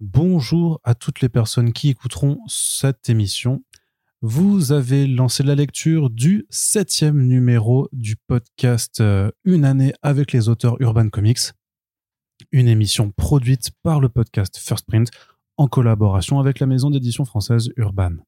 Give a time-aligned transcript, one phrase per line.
[0.00, 3.64] Bonjour à toutes les personnes qui écouteront cette émission.
[4.22, 10.48] Vous avez lancé la lecture du septième numéro du podcast euh, Une année avec les
[10.48, 11.40] auteurs Urban Comics,
[12.52, 15.10] une émission produite par le podcast First Print
[15.56, 18.18] en collaboration avec la maison d'édition française Urban,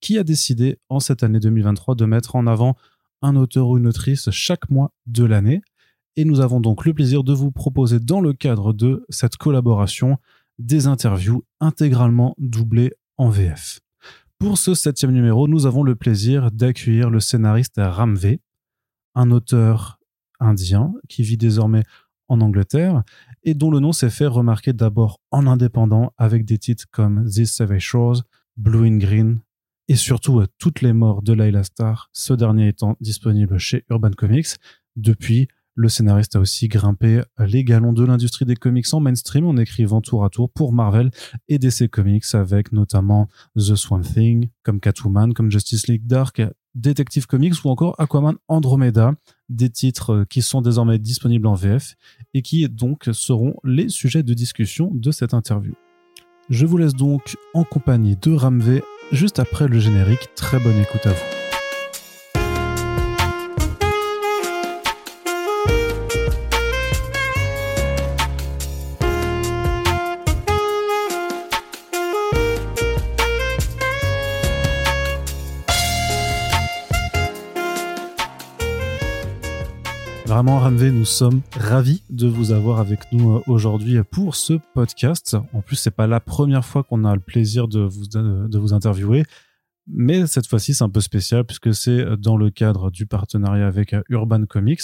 [0.00, 2.76] qui a décidé en cette année 2023 de mettre en avant
[3.22, 5.62] un auteur ou une autrice chaque mois de l'année.
[6.16, 10.18] Et nous avons donc le plaisir de vous proposer dans le cadre de cette collaboration
[10.60, 13.80] des interviews intégralement doublées en VF.
[14.38, 18.36] Pour ce septième numéro, nous avons le plaisir d'accueillir le scénariste Ramve,
[19.14, 19.98] un auteur
[20.38, 21.82] indien qui vit désormais
[22.28, 23.02] en Angleterre
[23.42, 27.54] et dont le nom s'est fait remarquer d'abord en indépendant avec des titres comme This
[27.54, 28.22] Savage Shores,
[28.56, 29.40] Blue in Green
[29.88, 34.56] et surtout Toutes les morts de Layla Star, ce dernier étant disponible chez Urban Comics.
[34.94, 35.48] Depuis,
[35.80, 40.02] le scénariste a aussi grimpé les galons de l'industrie des comics en mainstream en écrivant
[40.02, 41.10] tour à tour pour Marvel
[41.48, 46.42] et DC Comics avec notamment The Swamp Thing, comme Catwoman, comme Justice League Dark,
[46.74, 49.14] Detective Comics ou encore Aquaman Andromeda,
[49.48, 51.96] des titres qui sont désormais disponibles en VF
[52.34, 55.72] et qui donc seront les sujets de discussion de cette interview.
[56.50, 60.28] Je vous laisse donc en compagnie de Ramvé juste après le générique.
[60.36, 61.39] Très bonne écoute à vous.
[80.48, 85.36] Ramvé, nous sommes ravis de vous avoir avec nous euh, aujourd'hui pour ce podcast.
[85.52, 88.72] En plus, c'est pas la première fois qu'on a le plaisir de vous, de vous
[88.72, 89.24] interviewer.
[89.86, 93.92] Mais cette fois-ci, c'est un peu spécial puisque c'est dans le cadre du partenariat avec
[93.92, 94.80] euh, Urban Comics.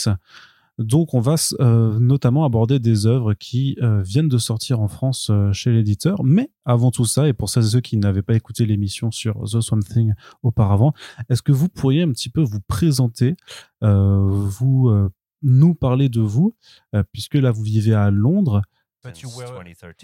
[0.79, 5.73] Donc, on va euh, notamment aborder des œuvres qui viennent de sortir en France chez
[5.73, 6.23] l'éditeur.
[6.23, 9.43] Mais avant tout ça, et pour celles et ceux qui n'avaient pas écouté l'émission sur
[9.45, 10.13] The Swamp Thing
[10.43, 10.93] auparavant,
[11.31, 13.37] est-ce que vous pourriez un petit peu vous présenter,
[13.81, 15.09] vous
[15.47, 16.55] nous parler de vous,
[16.95, 18.63] euh, puisque là, vous vivez à Londres.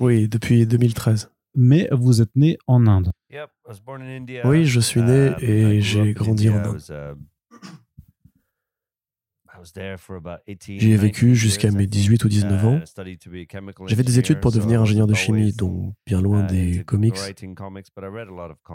[0.01, 1.31] Oui, depuis 2013.
[1.55, 3.11] Mais vous êtes né en Inde.
[4.45, 6.81] Oui, je suis né uh, et j'ai grandi en Inde.
[6.89, 7.15] Uh,
[10.67, 12.81] J'y ai vécu jusqu'à mes 18 ou 19 ans.
[12.81, 17.15] Uh, J'avais des études pour devenir ingénieur de chimie, donc bien loin des comics.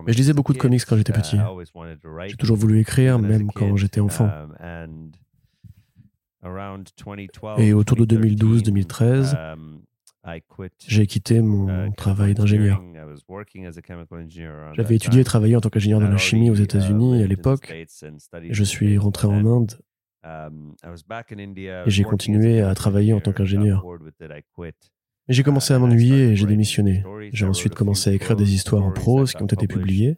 [0.06, 1.38] Mais je lisais beaucoup de comics quand j'étais petit.
[2.28, 4.30] J'ai toujours voulu écrire, même quand j'étais enfant.
[7.58, 9.82] Et autour de 2012-2013, um,
[10.86, 12.82] j'ai quitté mon uh, travail d'ingénieur.
[14.74, 17.74] J'avais étudié et travaillé en tant qu'ingénieur dans la chimie aux uh, États-Unis à l'époque.
[18.50, 19.80] Je suis rentré en Inde
[20.24, 20.74] um,
[21.86, 23.86] et j'ai continué à travailler en tant qu'ingénieur.
[25.28, 27.04] Mais j'ai commencé à m'ennuyer et j'ai démissionné.
[27.34, 30.18] J'ai ensuite commencé à écrire des histoires en prose qui ont été publiées.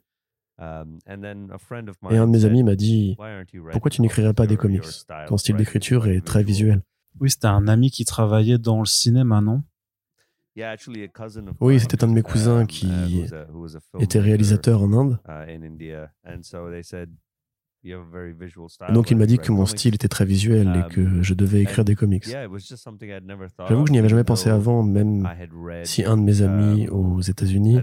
[0.61, 3.15] Um, Et un de mes amis m'a dit
[3.71, 4.83] Pourquoi tu n'écrirais pas des comics
[5.27, 6.81] Ton style d'écriture est très visuel?
[7.21, 9.63] Oui, c'était un ami qui travaillait dans le cinéma, non?
[11.61, 12.89] Oui, c'était un de mes cousins uh, qui
[13.99, 15.19] était réalisateur en Inde.
[17.85, 21.33] Uh, donc il m'a dit que mon style était très visuel et que um, je
[21.33, 22.25] devais écrire des comics.
[22.25, 25.27] J'avoue que je n'y avais jamais pensé avant, même
[25.83, 27.79] si un de mes amis um, aux États-Unis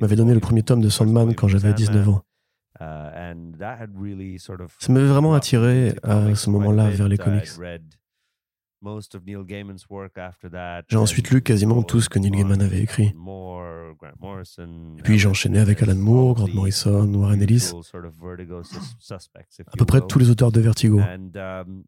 [0.00, 2.22] m'avait donné le premier tome de Sandman quand j'avais 19 ans.
[2.80, 2.84] Uh,
[4.78, 7.48] Ça m'avait vraiment attiré à ce moment-là vers les comics.
[10.88, 13.12] J'ai ensuite lu quasiment tout ce que Neil Gaiman avait écrit.
[14.98, 17.70] Et puis j'ai enchaîné avec Alan Moore, Grant Morrison, Warren Ellis,
[19.66, 20.98] à peu près tous les auteurs de Vertigo.
[20.98, 21.84] Um,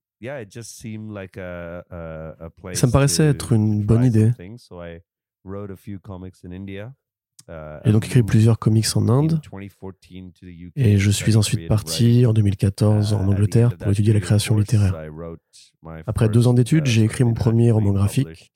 [2.74, 4.30] Ça me paraissait être une bonne idée.
[7.48, 9.40] J'ai donc écrit plusieurs comics en Inde
[10.76, 14.94] et je suis ensuite parti en 2014 en Angleterre pour étudier la création littéraire.
[16.06, 18.52] Après deux ans d'études, j'ai écrit mon premier roman graphique,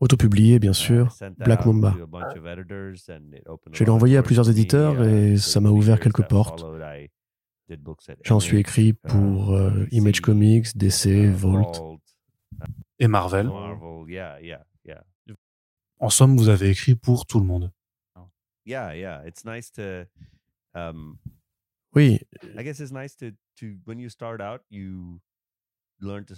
[0.00, 1.94] autopublié bien sûr, Black Mamba.
[3.72, 6.64] Je l'ai envoyé à plusieurs éditeurs et ça m'a ouvert quelques portes.
[8.22, 11.98] J'en suis écrit pour euh, Image Comics, DC, Vault.
[13.00, 13.50] Et Marvel.
[15.98, 17.72] En somme, vous avez écrit pour tout le monde.
[21.94, 22.18] Oui.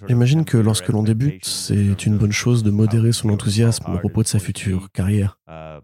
[0.07, 4.23] J'imagine que lorsque l'on débute, c'est une bonne chose de modérer son enthousiasme à propos
[4.23, 5.41] de sa future carrière.
[5.49, 5.81] Uh,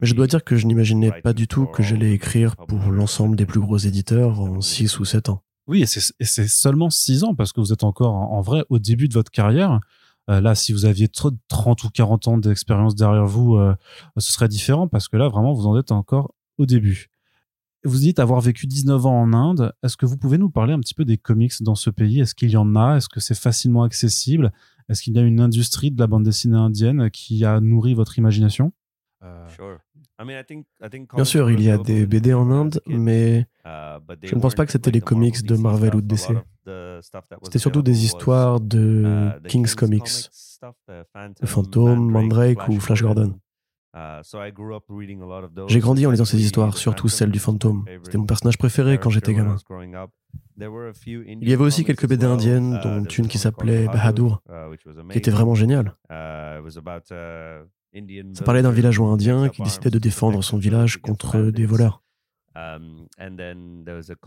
[0.00, 3.36] Mais je dois dire que je n'imaginais pas du tout que j'allais écrire pour l'ensemble
[3.36, 5.44] des plus gros éditeurs en 6 ou 7 ans.
[5.68, 9.06] Oui, et c'est seulement 6 ans parce que vous êtes encore en, vrai au début
[9.06, 9.78] de votre carrière.
[10.28, 13.74] Euh, là, si vous aviez 30 ou 40 ans d'expérience derrière vous, euh,
[14.18, 17.08] ce serait différent parce que là, vraiment, vous en êtes encore au début.
[17.84, 19.72] Vous dites avoir vécu 19 ans en Inde.
[19.82, 22.20] Est-ce que vous pouvez nous parler un petit peu des comics dans ce pays?
[22.20, 22.96] Est-ce qu'il y en a?
[22.96, 24.52] Est-ce que c'est facilement accessible?
[24.90, 28.18] Est-ce qu'il y a une industrie de la bande dessinée indienne qui a nourri votre
[28.18, 28.72] imagination?
[29.22, 29.46] Euh,
[31.14, 34.66] Bien sûr, il y a des BD en Inde, mais uh, je ne pense pas
[34.66, 36.32] que c'était les comics de Marvel ou de DC.
[37.42, 40.30] C'était surtout des histoires de uh, King's Comics,
[41.40, 43.34] de Phantom, Mandrake ou Flash Gordon.
[45.68, 47.86] J'ai grandi en lisant ces histoires, surtout celle du fantôme.
[48.04, 49.56] C'était mon personnage préféré quand j'étais gamin.
[50.58, 54.42] Il y avait aussi quelques BD indiennes, uh, dont une qui s'appelait Bahadur,
[55.10, 55.96] qui était vraiment géniale.
[58.34, 62.02] Ça parlait d'un villageois indien qui décidait de défendre son village contre des voleurs.
[62.54, 63.06] Um,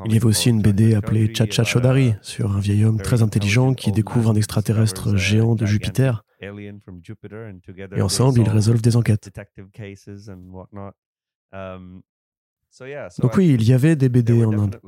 [0.06, 3.74] Il y avait aussi une BD appelée Chacha Chodari sur un vieil homme très intelligent
[3.74, 6.24] qui découvre un extraterrestre géant de Jupiter
[7.96, 9.32] et ensemble, ils résolvent des enquêtes.
[11.54, 12.02] Um,
[13.20, 14.80] Donc oui, il y avait des BD en Inde.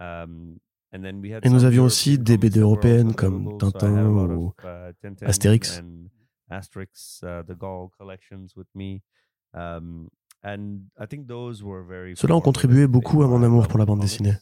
[0.00, 0.56] Um,
[0.90, 4.54] et nous avions aussi des BD européennes comme Tintin ou
[6.50, 7.24] uh, Astérix.
[12.16, 14.34] Cela ont contribué beaucoup à mon amour pour la bande dessinée.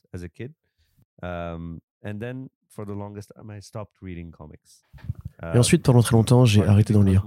[5.43, 7.27] Et ensuite, pendant très longtemps, j'ai arrêté d'en lire.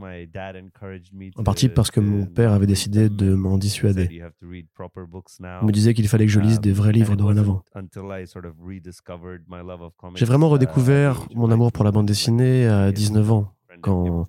[1.35, 4.07] En partie parce que mon père avait décidé de m'en dissuader.
[4.11, 7.63] Il me disait qu'il fallait que je lise des vrais livres dorénavant.
[10.15, 14.27] J'ai vraiment redécouvert mon amour pour la bande dessinée à 19 ans, quand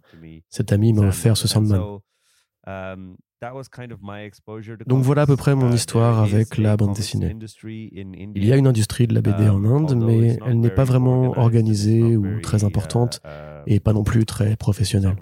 [0.48, 2.00] cet ami m'a offert ce Sandman.
[4.86, 7.34] Donc voilà à peu près mon histoire avec la bande dessinée.
[7.64, 11.38] Il y a une industrie de la BD en Inde, mais elle n'est pas vraiment
[11.38, 13.20] organisée ou très importante
[13.66, 15.16] et pas non plus très professionnelle.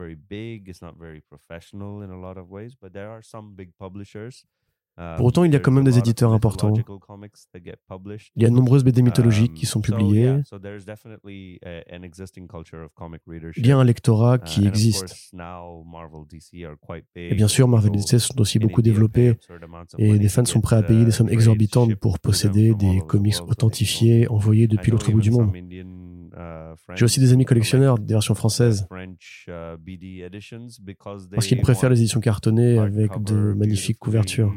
[5.16, 6.74] Pour autant, il y a quand même des éditeurs importants.
[8.36, 10.40] Il y a de nombreuses BD mythologiques qui sont publiées.
[13.56, 15.32] Il y a un lectorat qui existe.
[17.14, 19.34] Et bien sûr, Marvel et DC sont aussi beaucoup développés
[19.98, 24.28] et des fans sont prêts à payer des sommes exorbitantes pour posséder des comics authentifiés
[24.28, 25.52] envoyés depuis l'autre bout du monde.
[26.94, 28.86] J'ai aussi des amis collectionneurs des versions françaises.
[31.32, 34.54] Parce qu'ils préfèrent les éditions cartonnées avec de magnifiques couvertures.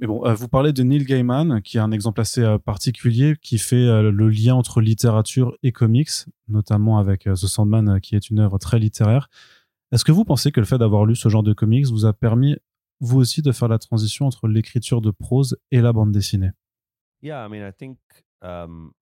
[0.00, 3.36] Mais bon, euh, vous parlez de Neil Gaiman, qui est un exemple assez euh, particulier,
[3.42, 6.08] qui fait euh, le lien entre littérature et comics,
[6.48, 9.28] notamment avec The Sandman, qui est une œuvre très littéraire.
[9.92, 12.14] Est-ce que vous pensez que le fait d'avoir lu ce genre de comics vous a
[12.14, 12.56] permis,
[13.00, 16.50] vous aussi, de faire la transition entre l'écriture de prose et la bande dessinée?
[17.20, 17.98] Yeah, I mean, I think
[18.40, 18.92] um,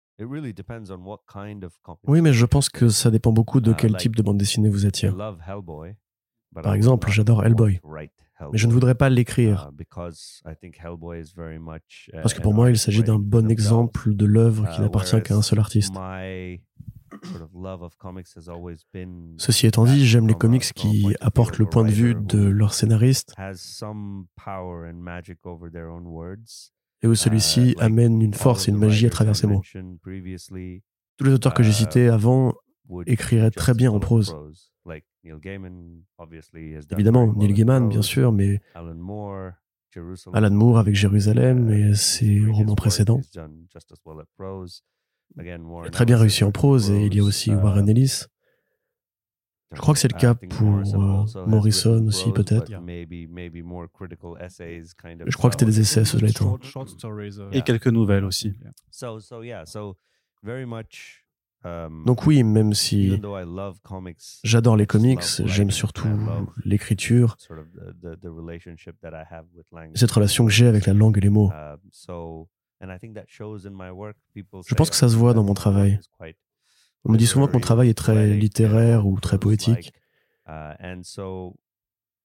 [2.06, 4.68] oui, mais je pense que ça dépend beaucoup de uh, quel type de bande dessinée
[4.68, 5.16] vous attire.
[6.54, 7.80] Par exemple, j'adore Hellboy,
[8.40, 9.70] mais je ne voudrais pas l'écrire.
[9.70, 9.84] Uh,
[12.12, 15.36] Parce que pour moi, il s'agit d'un bon exemple de l'œuvre qui uh, n'appartient qu'à
[15.36, 15.94] un seul artiste.
[19.38, 23.34] Ceci étant dit, j'aime les comics qui apportent le point de vue de leur scénariste
[27.02, 29.62] et où celui-ci uh, amène une force et une magie à travers ses mots.
[31.16, 32.54] Tous les auteurs que j'ai uh, cités avant
[33.06, 34.36] écriraient très bien en prose.
[36.92, 43.20] Évidemment, Neil Gaiman, bien sûr, mais Alan Moore avec Jérusalem et ses romans précédents.
[45.92, 48.24] Très bien réussi en prose et il y a aussi Warren uh, Ellis.
[49.72, 52.70] Je crois que c'est le cas pour euh, Morrison aussi, peut-être.
[55.26, 56.56] Je crois que c'était des essais, cela étant.
[56.56, 58.54] Uh, Et quelques nouvelles aussi.
[61.64, 63.20] Um, Donc oui, même si
[64.44, 66.08] j'adore les comics, j'aime surtout
[66.64, 67.36] l'écriture,
[69.94, 71.50] cette relation que j'ai avec la langue et les mots.
[71.52, 71.78] Um,
[74.68, 75.98] Je pense que ça se voit dans mon travail.
[77.04, 79.92] On me dit souvent que mon travail est très littéraire ou très poétique.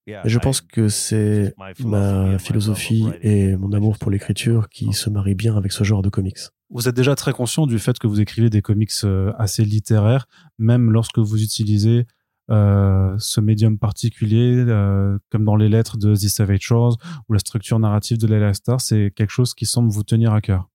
[0.06, 5.36] Et je pense que c'est ma philosophie et mon amour pour l'écriture qui se marient
[5.36, 6.40] bien avec ce genre de comics.
[6.70, 10.26] Vous êtes déjà très conscient du fait que vous écrivez des comics euh, assez littéraires,
[10.58, 12.08] même lorsque vous utilisez
[12.50, 16.98] euh, ce médium particulier, euh, comme dans les lettres de The Savage Shores
[17.30, 20.42] ou la structure narrative de Layla Star, c'est quelque chose qui semble vous tenir à
[20.42, 20.68] cœur.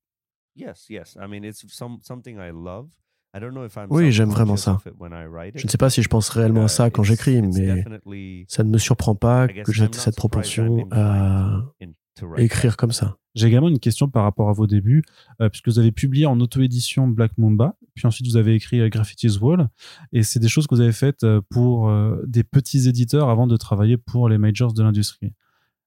[0.55, 1.17] Yes, yes.
[1.21, 1.65] I mean, it's
[2.03, 2.89] something I love.
[3.91, 4.79] Oui, j'aime vraiment ça.
[5.55, 7.85] Je ne sais pas si je pense réellement à ça quand j'écris, mais
[8.49, 11.63] ça ne me surprend pas que j'ai cette propension à
[12.37, 13.17] écrire comme ça.
[13.35, 15.05] J'ai également une question par rapport à vos débuts,
[15.41, 18.89] euh, puisque vous avez publié en auto-édition Black Mamba, puis ensuite vous avez écrit euh,
[18.89, 19.69] Graffiti's Wall,
[20.13, 21.89] et c'est des choses que vous avez faites euh, pour
[22.27, 25.33] des petits éditeurs avant de travailler pour les majors de l'industrie.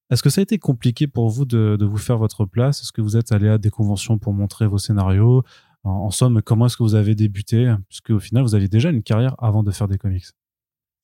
[0.09, 2.81] Est-ce que ça a été compliqué pour vous de, vous faire votre place?
[2.81, 5.43] Est-ce que vous êtes allé à des conventions pour montrer vos scénarios?
[5.83, 7.73] En, somme, comment est-ce que vous avez débuté?
[7.89, 10.25] Puisque au final, vous aviez déjà une carrière avant de faire des comics.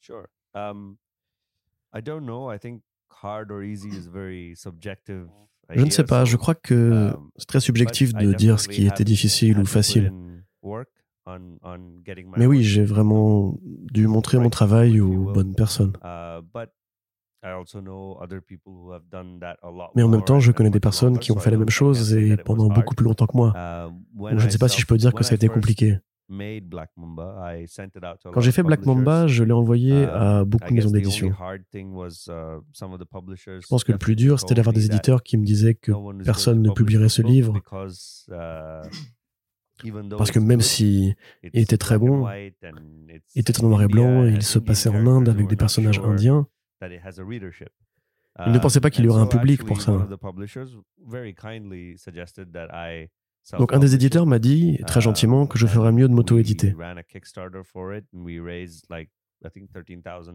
[0.01, 0.27] Sure.
[0.53, 0.97] Um,
[1.93, 2.51] I don't know.
[2.51, 2.83] I think
[3.23, 5.27] hard or easy is very subjective.
[5.69, 8.87] Je ne sais pas, je crois que um, c'est très subjectif de dire ce qui
[8.87, 10.13] était difficile ou facile.
[12.37, 15.93] Mais oui, j'ai vraiment dû montrer mon travail aux bonnes personnes.
[19.95, 22.37] Mais en même temps, je connais des personnes qui ont fait la même chose et
[22.37, 23.53] pendant beaucoup plus longtemps que moi.
[23.55, 23.91] Uh,
[24.37, 25.99] je ne sais pas si je peux dire que ça a été compliqué.
[26.29, 31.29] Quand j'ai fait Black Mamba, je l'ai envoyé à beaucoup de maisons d'édition.
[31.29, 31.33] Uh,
[33.61, 36.61] je pense que le plus dur, c'était d'avoir des éditeurs qui me disaient que personne
[36.61, 37.61] ne publierait ce livre.
[38.29, 38.81] Uh,
[40.17, 41.13] Parce que même si
[41.43, 42.53] il était très bon, il
[43.35, 46.45] était en noir et blanc, et il se passait en Inde avec des personnages indiens,
[48.45, 50.07] il ne pensait pas qu'il y aurait un public pour ça.
[53.57, 56.75] Donc un des éditeurs m'a dit très gentiment que je ferais mieux de m'auto-éditer.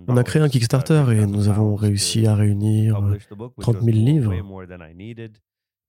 [0.09, 3.01] On a créé un Kickstarter et nous avons réussi à réunir
[3.61, 4.33] 30 000 livres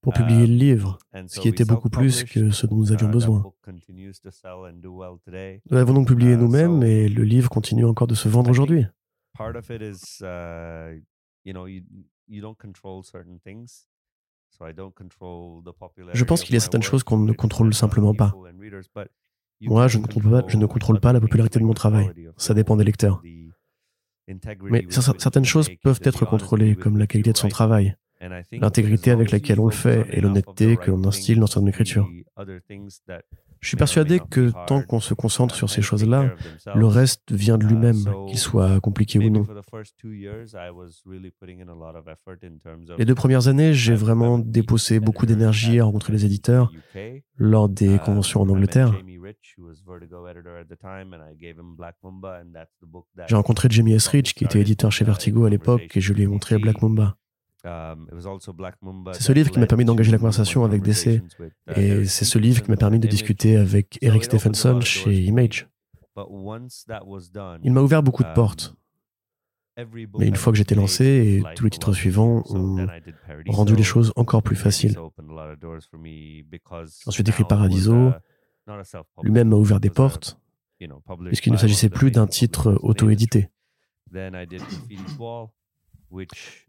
[0.01, 3.43] pour publier le livre, ce qui était beaucoup plus que ce dont nous avions besoin.
[3.65, 8.85] Nous l'avons donc publié nous-mêmes et le livre continue encore de se vendre aujourd'hui.
[16.13, 18.33] Je pense qu'il y a certaines choses qu'on ne contrôle simplement pas.
[19.61, 22.11] Moi, je ne, contrôle pas, je ne contrôle pas la popularité de mon travail.
[22.37, 23.21] Ça dépend des lecteurs.
[24.63, 27.95] Mais certaines choses peuvent être contrôlées, comme la qualité de son travail,
[28.51, 32.09] l'intégrité avec laquelle on le fait et l'honnêteté que l'on instille dans son écriture.
[33.63, 36.35] Je suis persuadé que tant qu'on se concentre sur ces choses-là,
[36.75, 39.45] le reste vient de lui-même, qu'il soit compliqué ou non.
[42.97, 46.73] Les deux premières années, j'ai vraiment déposé beaucoup d'énergie à rencontrer les éditeurs
[47.37, 48.93] lors des conventions en Angleterre.
[53.27, 54.07] J'ai rencontré Jamie S.
[54.07, 57.15] Rich, qui était éditeur chez Vertigo à l'époque, et je lui ai montré Black Mamba.
[57.65, 58.07] Um,
[59.13, 62.37] c'est ce livre qui m'a permis d'engager la conversation avec DC uh, et c'est ce
[62.37, 65.69] livre qui m'a permis de discuter avec Eric Stephenson chez Image.
[66.17, 68.75] Il m'a ouvert beaucoup de um, portes.
[69.77, 72.85] Mais une fois que j'étais lancé et tous les titres suivants ont
[73.47, 74.97] rendu les choses encore plus faciles.
[77.05, 78.11] Ensuite écrit Paradiso,
[79.23, 80.37] lui-même m'a ouvert des portes,
[81.27, 83.49] puisqu'il ne s'agissait plus d'un titre auto-édité.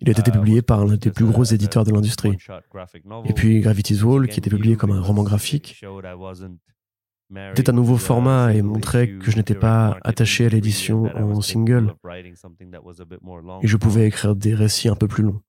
[0.01, 2.37] Il a été uh, publié par l'un des plus gros éditeurs de l'industrie.
[3.27, 5.83] Et puis Gravity's Wall, qui était publié comme un roman graphique,
[7.53, 11.95] était un nouveau format et montrait que je n'étais pas attaché à l'édition en single.
[13.63, 15.41] Et je pouvais écrire des récits un peu plus longs.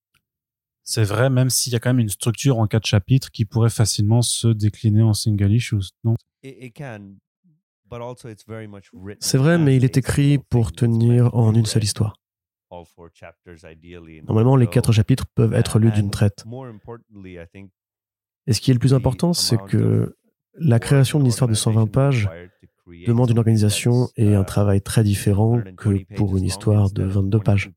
[0.88, 3.72] C'est vrai, même s'il y a quand même une structure en quatre chapitres qui pourrait
[3.72, 6.16] facilement se décliner en single issues, non?
[9.20, 12.16] C'est vrai, mais il est écrit pour tenir en une seule histoire.
[14.28, 16.46] Normalement, les quatre chapitres peuvent être lus d'une traite.
[18.48, 20.16] Et ce qui est le plus important, c'est que
[20.58, 22.30] la création d'une histoire de 120 pages
[23.08, 27.40] demande une organisation et un uh, travail très différent que pour une histoire de 22
[27.40, 27.72] pages.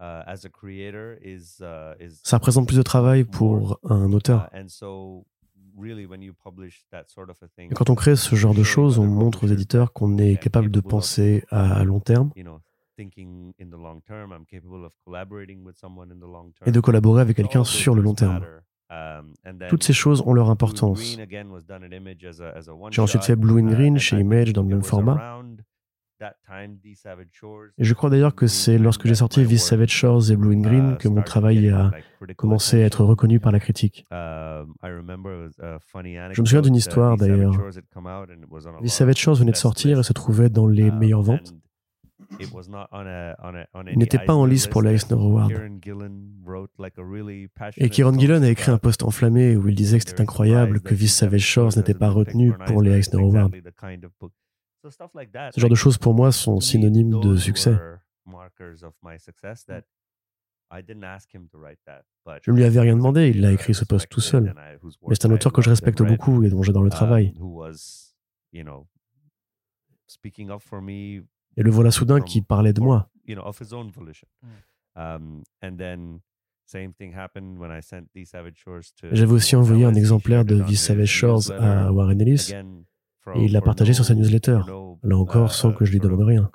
[0.00, 4.48] Uh, uh, Ça représente plus de travail pour un auteur.
[7.58, 10.70] Et quand on crée ce genre de choses, on montre aux éditeurs qu'on est capable
[10.70, 12.30] de penser à long terme
[16.66, 18.44] et de collaborer avec quelqu'un sur le long terme.
[18.90, 19.34] Um,
[19.68, 21.18] Toutes ces choses ont leur importance.
[22.90, 25.42] J'ai ensuite fait Blue and uh, Green chez Image dans le même format.
[27.78, 30.60] Et je crois d'ailleurs que c'est lorsque j'ai sorti These Savage Shores et Blue and
[30.60, 31.92] Green uh, que mon travail a
[32.36, 34.06] commencé à être reconnu par la critique.
[34.10, 37.52] Um, je me souviens d'une histoire d'ailleurs.
[38.82, 41.54] These Savage Shores venait de sortir et se trouvait dans les meilleures ventes.
[42.30, 45.52] Il n'était pas en lice pour l'Eisner Award.
[47.76, 50.94] Et Kieran Gillen a écrit un post enflammé où il disait que c'était incroyable que
[50.94, 53.50] Vis Savage Shores n'était pas retenu pour les Eisner Awards.
[54.84, 57.76] Ce genre de choses pour moi sont synonymes de succès.
[62.42, 64.54] Je ne lui avais rien demandé, il a écrit ce post tout seul.
[65.06, 67.34] Mais c'est un auteur que je respecte beaucoup et dont j'adore le travail.
[71.58, 73.10] Et le voilà soudain qui parlait de moi.
[79.12, 82.52] J'avais aussi envoyé un exemplaire de The Savage Shores à Warren Ellis.
[83.34, 84.60] et il l'a partagé sur sa newsletter,
[85.02, 86.48] là encore sans que je lui demande rien.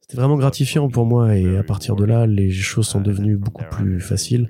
[0.00, 1.36] C'était vraiment gratifiant pour moi.
[1.36, 4.48] et à partir de là, les choses sont devenues beaucoup plus faciles.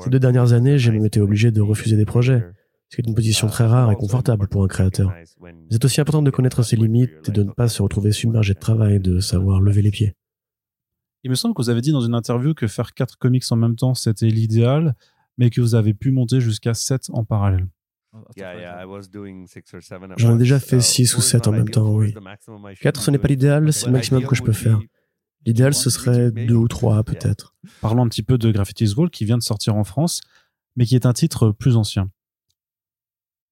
[0.00, 2.44] Ces deux dernières années, j'ai même été obligé de refuser des projets,
[2.88, 5.12] ce qui est une position très rare et confortable pour un créateur.
[5.70, 8.58] C'est aussi important de connaître ses limites et de ne pas se retrouver submergé de
[8.58, 10.14] travail, de savoir lever les pieds.
[11.24, 13.56] Il me semble que vous avez dit dans une interview que faire quatre comics en
[13.56, 14.94] même temps, c'était l'idéal,
[15.38, 17.66] mais que vous avez pu monter jusqu'à sept en parallèle.
[20.16, 22.14] J'en ai déjà fait six ou sept en même temps, oui.
[22.80, 24.80] Quatre, ce n'est pas l'idéal, c'est le maximum que je peux faire.
[25.44, 27.54] L'idéal, ce serait deux ou trois, peut-être.
[27.80, 30.20] Parlons un petit peu de Graffiti's Wall, qui vient de sortir en France,
[30.76, 32.10] mais qui est un titre plus ancien.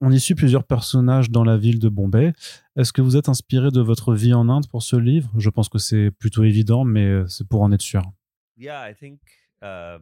[0.07, 2.35] On y suit plusieurs personnages dans la ville de Bombay.
[2.77, 5.31] Est-ce que vous êtes inspiré de votre vie en Inde pour ce livre?
[5.39, 8.03] Je pense que c'est plutôt évident, mais euh, c'est pour en être sûr.
[8.61, 9.99] Uh,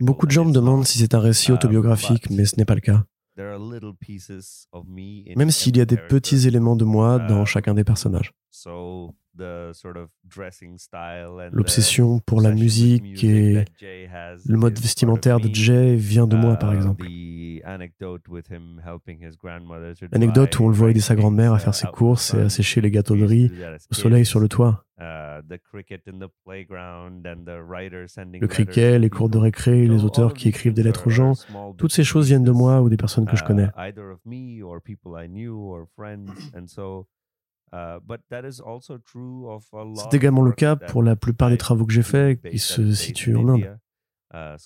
[0.00, 2.76] Beaucoup de gens me demandent si c'est un récit uh, autobiographique, mais ce n'est pas
[2.76, 3.04] le cas.
[5.36, 8.32] Même s'il y a des petits éléments de moi dans uh, chacun des personnages.
[11.52, 16.76] L'obsession pour la musique et le mode vestimentaire de Jay vient de moi, par uh,
[16.76, 17.06] exemple.
[20.12, 22.80] Anecdote où on le voit aider sa grand-mère à faire ses courses et à sécher
[22.80, 23.50] les gâteaux de riz
[23.90, 24.84] au soleil sur le toit.
[24.98, 25.42] Uh,
[28.40, 31.34] le cricket, les cours de récré, les auteurs qui écrivent des lettres aux gens,
[31.76, 33.68] toutes ces choses viennent de moi ou des personnes que je connais.
[37.72, 37.98] C'est
[40.14, 43.48] également le cas pour la plupart des travaux que j'ai faits qui se situent en
[43.48, 43.78] Inde.
[44.34, 44.56] Uh,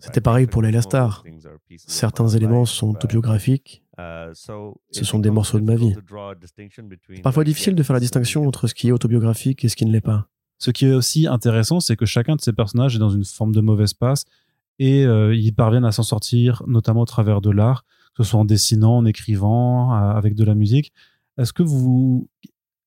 [0.00, 1.24] C'était pareil pour Layla Star.
[1.78, 3.82] Certains éléments sont autobiographiques.
[3.98, 5.94] Uh, ce sont des morceaux de ma vie.
[7.08, 9.86] C'est parfois difficile de faire la distinction entre ce qui est autobiographique et ce qui
[9.86, 10.28] ne l'est pas.
[10.58, 13.52] Ce qui est aussi intéressant, c'est que chacun de ces personnages est dans une forme
[13.52, 14.24] de mauvaise passe
[14.78, 17.84] et euh, ils parviennent à s'en sortir, notamment au travers de l'art,
[18.18, 20.92] que ce soit en dessinant, en écrivant, avec de la musique.
[21.38, 22.28] Est-ce que vous,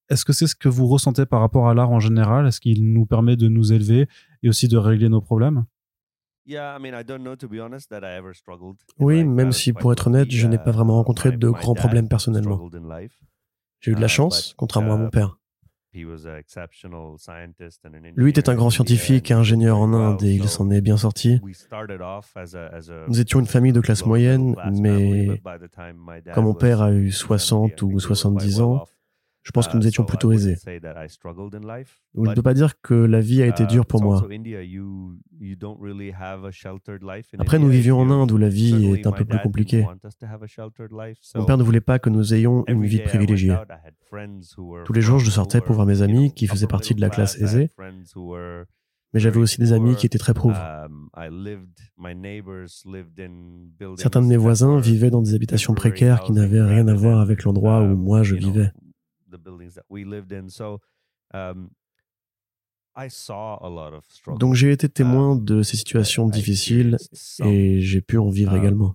[0.10, 2.46] est-ce que c'est ce que vous ressentez par rapport à l'art en général?
[2.48, 4.08] Est-ce qu'il nous permet de nous élever
[4.44, 5.64] et aussi de régler nos problèmes?
[9.00, 12.70] Oui, même si pour être honnête, je n'ai pas vraiment rencontré de grands problèmes personnellement.
[13.80, 15.38] J'ai eu de la uh, chance, contrairement à mon uh, père.
[18.16, 21.42] Lui était un grand scientifique et ingénieur en Inde et il s'en est bien sorti.
[23.08, 25.42] Nous étions une famille de classe moyenne, mais
[26.34, 28.86] quand mon père a eu 60 ou 70 ans,
[29.44, 30.56] je pense que nous étions plutôt aisés.
[30.66, 30.70] je
[32.16, 34.28] ne peux pas dire que la vie a été dure pour moi.
[37.40, 39.86] Après, nous vivions en Inde où la vie est un peu plus compliquée.
[41.36, 43.56] Mon père ne voulait pas que nous ayons une vie privilégiée.
[44.86, 47.40] Tous les jours, je sortais pour voir mes amis qui faisaient partie de la classe
[47.42, 47.72] aisée.
[49.14, 50.58] Mais j'avais aussi des amis qui étaient très pauvres.
[53.98, 57.44] Certains de mes voisins vivaient dans des habitations précaires qui n'avaient rien à voir avec
[57.44, 58.72] l'endroit où moi je vivais.
[64.40, 66.98] Donc j'ai été témoin um, de ces situations difficiles
[67.44, 68.94] et j'ai pu en vivre um, également.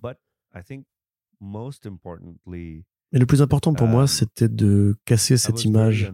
[3.11, 6.11] Mais le plus important pour moi, um, c'était de casser cette image.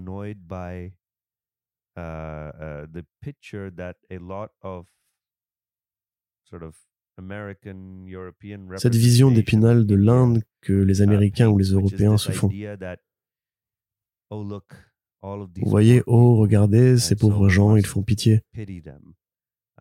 [8.77, 12.49] Cette vision d'épinal de l'Inde que les uh, Américains ou les Européens se font.
[15.22, 18.41] Vous voyez, oh, regardez, ces pauvres gens, ils font pitié.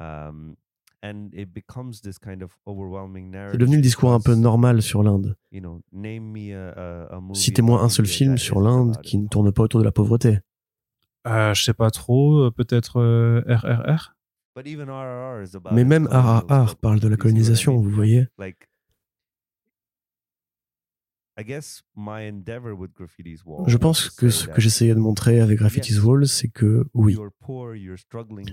[0.01, 0.55] Um,
[1.05, 1.49] c'est
[3.59, 5.37] devenu le discours un peu normal sur l'Inde.
[7.35, 10.39] Citez-moi un seul film sur l'Inde qui ne tourne pas autour de la pauvreté.
[11.27, 13.01] Euh, je sais pas trop, euh, peut-être
[13.47, 14.15] RRR
[14.61, 18.29] euh, Mais même RRR parle de la colonisation, vous voyez.
[23.67, 27.17] Je pense que ce que j'essayais de montrer avec Graffiti's Wall, c'est que oui,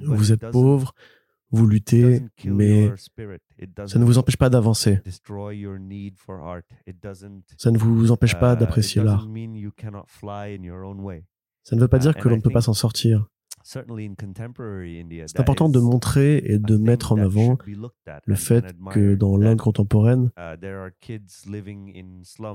[0.06, 0.94] vous êtes pauvre,
[1.52, 2.92] vous luttez, mais
[3.88, 5.02] ça ne vous empêche pas d'avancer.
[7.58, 9.28] Ça ne vous empêche pas d'apprécier l'art.
[11.64, 13.28] Ça ne veut pas uh, dire que l'on ne peut pas s'en sortir.
[13.64, 17.58] C'est important de montrer et de mettre en avant
[18.26, 20.56] le fait que dans l'Inde contemporaine, uh,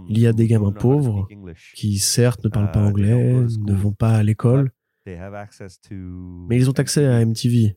[0.08, 1.28] il y a des gamins pauvres
[1.74, 4.70] qui certes ne parlent pas uh, anglais, ne vont pas à l'école,
[5.06, 7.76] mais ils ont accès à MTV.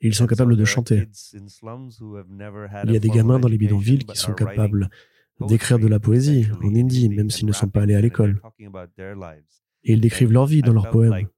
[0.00, 1.08] ils sont capables de chanter.
[2.84, 4.90] Il y a des gamins dans les bidonvilles qui sont capables
[5.40, 8.40] d'écrire de la poésie en hindi, même s'ils ne sont pas allés à l'école.
[9.86, 11.28] Et ils décrivent leur vie dans leurs poèmes.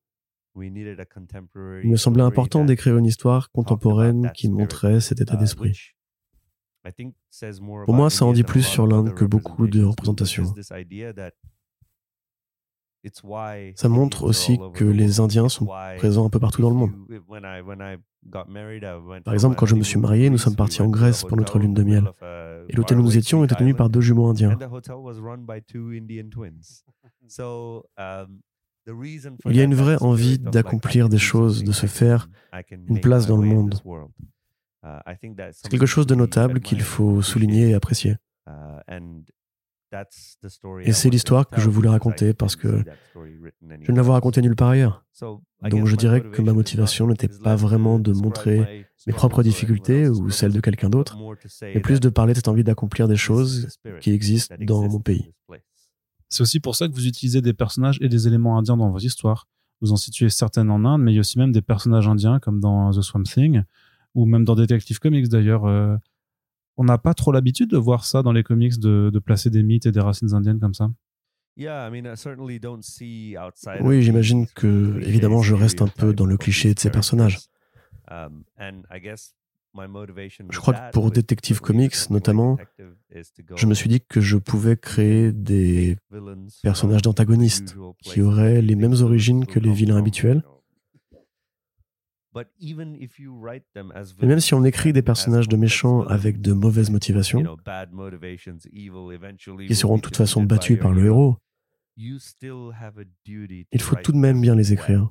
[0.57, 5.95] Il me semblait important d'écrire une histoire contemporaine qui montrait cet état d'esprit.
[7.85, 10.53] Pour moi, ça en dit plus sur l'Inde que beaucoup de représentations.
[13.77, 16.93] Ça montre aussi que les Indiens sont présents un peu partout dans le monde.
[19.25, 21.75] Par exemple, quand je me suis marié, nous sommes partis en Grèce pour notre lune
[21.75, 22.11] de miel.
[22.69, 24.59] Et l'hôtel où nous étions était tenu par deux jumeaux indiens.
[29.47, 32.29] Il y a une vraie envie d'accomplir des choses, de se faire
[32.89, 33.75] une place dans le monde.
[35.53, 38.17] C'est quelque chose de notable qu'il faut souligner et apprécier.
[40.85, 44.71] Et c'est l'histoire que je voulais raconter parce que je ne l'avais racontée nulle part
[44.71, 45.05] ailleurs.
[45.63, 50.31] Donc je dirais que ma motivation n'était pas vraiment de montrer mes propres difficultés ou
[50.31, 51.19] celles de quelqu'un d'autre,
[51.63, 55.33] mais plus de parler de cette envie d'accomplir des choses qui existent dans mon pays.
[56.29, 58.99] C'est aussi pour ça que vous utilisez des personnages et des éléments indiens dans vos
[58.99, 59.47] histoires.
[59.81, 62.39] Vous en situez certaines en Inde, mais il y a aussi même des personnages indiens
[62.41, 63.63] comme dans The Swamp Thing
[64.15, 65.67] ou même dans Detective Comics d'ailleurs.
[65.67, 65.97] Euh,
[66.77, 69.87] on n'a pas trop l'habitude de voir ça dans les comics, de, placer des mythes
[69.87, 70.89] et des racines indiennes comme ça.
[73.83, 77.39] Oui, j'imagine que, évidemment, je reste un peu dans le cliché de ces personnages.
[79.75, 82.59] Je crois que pour Detective Comics, notamment,
[83.57, 85.97] je me suis dit que je pouvais créer des
[86.63, 90.43] personnages d'antagonistes qui auraient les mêmes origines que les vilains habituels,
[94.21, 97.57] et même si on écrit des personnages de méchants avec de mauvaises motivations,
[99.67, 101.37] qui seront de toute façon battus par le héros,
[101.97, 102.21] il
[103.81, 105.11] faut tout de même bien les écrire.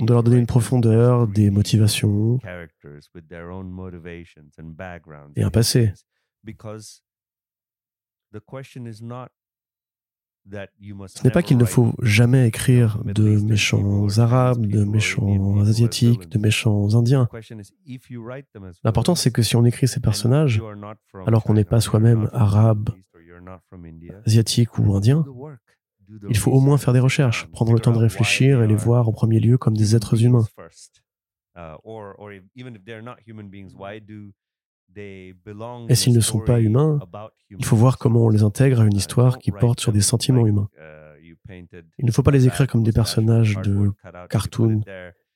[0.00, 2.38] On doit leur donner une profondeur, des motivations
[5.36, 5.92] et un passé.
[11.08, 16.38] Ce n'est pas qu'il ne faut jamais écrire de méchants arabes, de méchants asiatiques, de
[16.38, 17.28] méchants indiens.
[18.84, 20.62] L'important, c'est que si on écrit ces personnages,
[21.26, 22.90] alors qu'on n'est pas soi-même arabe,
[24.24, 25.24] asiatique ou indien,
[26.28, 29.08] il faut au moins faire des recherches, prendre le temps de réfléchir et les voir
[29.08, 30.44] en premier lieu comme des êtres humains.
[35.88, 36.98] Et s'ils ne sont pas humains,
[37.50, 40.46] il faut voir comment on les intègre à une histoire qui porte sur des sentiments
[40.46, 40.68] humains.
[41.48, 43.92] Il ne faut pas les écrire comme des personnages de
[44.28, 44.82] cartoon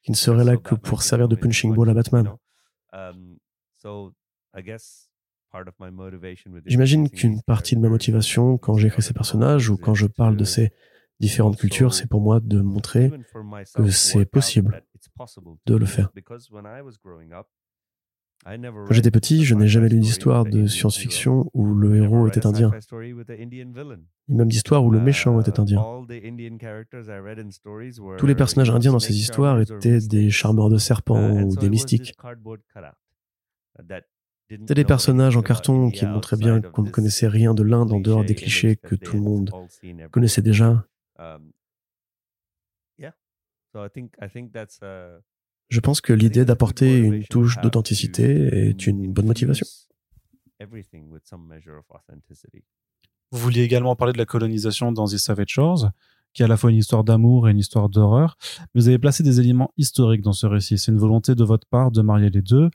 [0.03, 2.35] qui ne seraient là que pour servir de punching ball à Batman.
[6.67, 10.45] J'imagine qu'une partie de ma motivation quand j'écris ces personnages ou quand je parle de
[10.45, 10.71] ces
[11.19, 13.11] différentes cultures, c'est pour moi de montrer
[13.75, 14.83] que c'est possible
[15.67, 16.11] de le faire.
[18.43, 22.71] Quand j'étais petit, je n'ai jamais lu d'histoire de science-fiction où le héros était indien,
[23.39, 25.85] ni même d'histoire où le méchant était indien.
[28.17, 32.15] Tous les personnages indiens dans ces histoires étaient des charmeurs de serpents ou des mystiques.
[34.51, 38.01] C'était des personnages en carton qui montraient bien qu'on ne connaissait rien de l'Inde en
[38.01, 39.51] dehors des clichés que tout le monde
[40.11, 40.85] connaissait déjà.
[45.69, 49.67] Je pense que l'idée d'apporter une touche d'authenticité est une bonne motivation.
[53.31, 55.93] Vous vouliez également parler de la colonisation dans The Savage Shores,
[56.33, 58.37] qui est à la fois une histoire d'amour et une histoire d'horreur.
[58.75, 60.79] Vous avez placé des éléments historiques dans ce récit.
[60.79, 62.71] C'est une volonté de votre part de marier les deux,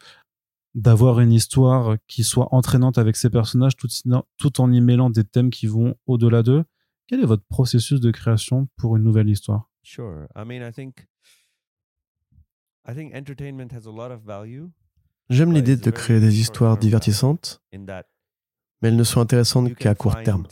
[0.75, 3.87] d'avoir une histoire qui soit entraînante avec ces personnages tout,
[4.37, 6.65] tout en y mêlant des thèmes qui vont au-delà d'eux.
[7.07, 9.69] Quel est votre processus de création pour une nouvelle histoire?
[15.29, 20.45] J'aime l'idée de créer des histoires divertissantes, mais elles ne sont intéressantes qu'à court terme.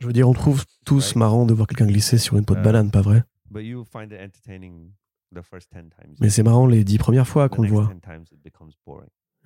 [0.00, 2.60] Je veux dire, on trouve tous marrant de voir quelqu'un glisser sur une peau de
[2.60, 3.22] uh, banane, pas vrai?
[6.20, 7.92] Mais c'est marrant les dix premières fois qu'on le voit.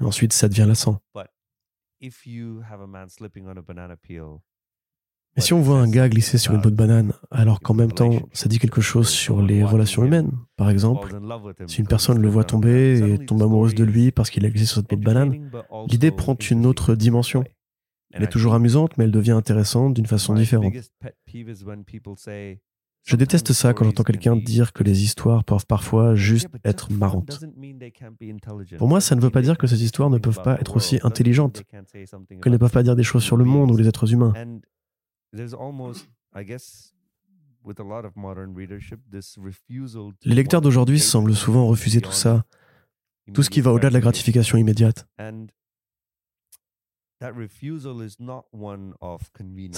[0.00, 1.00] ensuite, ça devient lassant.
[5.38, 7.92] Et si on voit un gars glisser sur une peau de banane, alors qu'en même
[7.92, 11.10] temps, ça dit quelque chose sur les relations humaines, par exemple,
[11.66, 14.64] si une personne le voit tomber et tombe amoureuse de lui parce qu'il a glissé
[14.64, 15.50] sur cette peau de banane,
[15.88, 17.44] l'idée prend une autre dimension.
[18.12, 20.72] Elle est toujours amusante, mais elle devient intéressante d'une façon différente.
[23.06, 27.40] Je déteste ça quand j'entends quelqu'un dire que les histoires peuvent parfois juste être marrantes.
[28.78, 30.98] Pour moi, ça ne veut pas dire que ces histoires ne peuvent pas être aussi
[31.04, 31.62] intelligentes,
[32.42, 34.34] qu'elles ne peuvent pas dire des choses sur le monde ou les êtres humains.
[40.24, 42.44] Les lecteurs d'aujourd'hui semblent souvent refuser tout ça,
[43.32, 45.06] tout ce qui va au-delà de la gratification immédiate.
[47.18, 47.30] Ça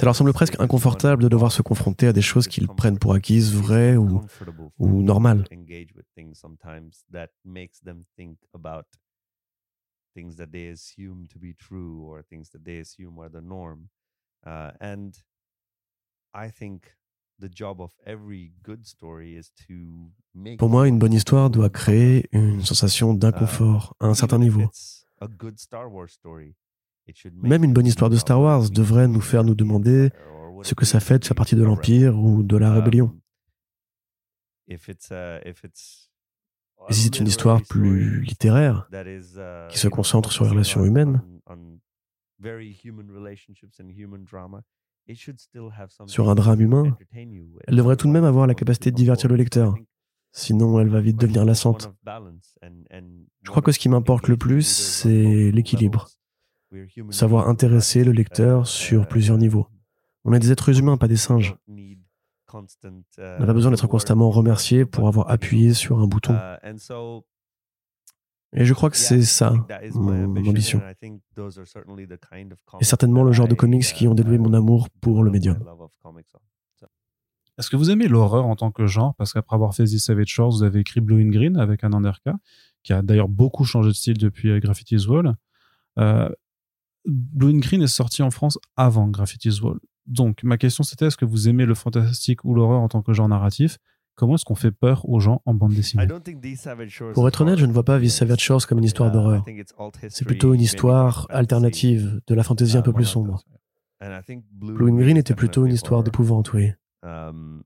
[0.05, 3.55] leur semble presque inconfortable de devoir se confronter à des choses qu'ils prennent pour acquises,
[3.55, 4.22] vraies ou,
[4.79, 5.44] ou normales.
[14.46, 15.11] Uh, and
[16.33, 16.96] I think
[17.38, 21.70] the job of every good story is to make Pour moi, une bonne histoire doit
[21.70, 24.62] créer une sensation d'inconfort à un certain niveau.
[27.42, 30.11] Même une bonne histoire de Star Wars devrait nous faire nous demander
[30.62, 33.18] ce que ça fait de faire partie de l'Empire ou de la rébellion.
[34.66, 34.77] Et
[36.90, 38.88] si c'est une histoire plus littéraire,
[39.71, 41.23] qui se concentre sur les relations humaines,
[46.07, 49.37] sur un drame humain, elle devrait tout de même avoir la capacité de divertir le
[49.37, 49.75] lecteur.
[50.33, 51.90] Sinon, elle va vite devenir lassante.
[52.05, 56.09] Je crois que ce qui m'importe le plus, c'est l'équilibre
[57.11, 59.67] savoir intéresser le lecteur sur plusieurs niveaux.
[60.25, 61.57] On est des êtres humains, pas des singes.
[61.69, 62.63] On
[63.21, 66.37] n'a pas besoin d'être constamment remercié pour avoir appuyé sur un bouton.
[68.55, 69.53] Et je crois que c'est ça,
[69.95, 70.81] mon, ambition.
[72.81, 75.59] Et certainement le genre de comics qui ont délevé mon amour pour le médium.
[77.59, 79.15] Est-ce que vous aimez l'horreur en tant que genre?
[79.17, 81.93] Parce qu'après avoir fait The Savage Shores, vous avez écrit Blue and Green avec un
[81.93, 82.37] Anderka,
[82.85, 85.35] qui a d'ailleurs beaucoup changé de style depuis euh, Graffiti's Wall.
[85.99, 86.29] Euh,
[87.09, 89.79] Blue and Green est sorti en France avant Graffiti's Wall.
[90.07, 93.12] Donc, ma question c'était est-ce que vous aimez le fantastique ou l'horreur en tant que
[93.12, 93.79] genre narratif?
[94.14, 96.07] Comment est-ce qu'on fait peur aux gens en bande dessinée?
[97.14, 99.44] Pour être honnête, je ne vois pas The Savage Shores comme une histoire d'horreur.
[100.09, 103.42] C'est plutôt une histoire alternative, de la fantaisie un peu plus sombre.
[104.53, 106.73] Blue and Green était plutôt une histoire d'épouvante, oui.
[107.05, 107.62] Um,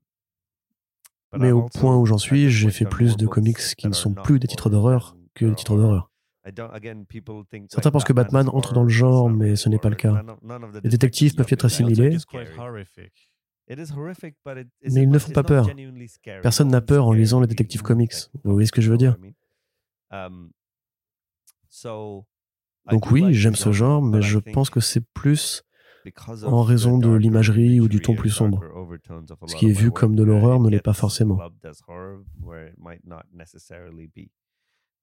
[1.37, 4.39] Mais au point où j'en suis, j'ai fait plus de comics qui ne sont plus
[4.39, 6.11] des titres d'horreur que des titres d'horreur.
[7.69, 10.21] Certains pensent que Batman entre dans le genre, mais ce n'est pas le cas.
[10.83, 12.17] Les détectives peuvent être assimilés,
[13.69, 15.69] mais ils ne font pas peur.
[16.41, 18.13] Personne n'a peur en lisant les détectives comics.
[18.43, 19.17] Vous voyez ce que je veux dire?
[20.11, 20.51] um,
[22.91, 25.63] Donc oui, j'aime ce genre, mais je pense que c'est plus
[26.43, 28.61] en raison de l'imagerie ou du ton plus sombre.
[29.47, 31.39] Ce qui est vu comme de l'horreur ne l'est pas forcément.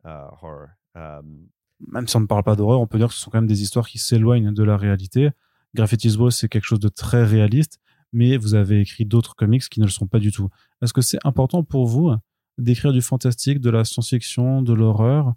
[0.05, 3.49] Même si on ne parle pas d'horreur, on peut dire que ce sont quand même
[3.49, 5.31] des histoires qui s'éloignent de la réalité.
[5.75, 7.81] Graffiti's Wall, c'est quelque chose de très réaliste,
[8.13, 10.49] mais vous avez écrit d'autres comics qui ne le sont pas du tout.
[10.83, 12.13] Est-ce que c'est important pour vous
[12.59, 15.35] d'écrire du fantastique, de la science-fiction, de l'horreur?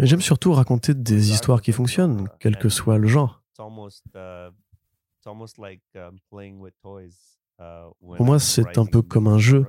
[0.00, 3.42] J'aime surtout raconter des histoires qui fonctionnent, quel que soit le genre.
[7.58, 9.66] Pour moi, c'est un peu comme un jeu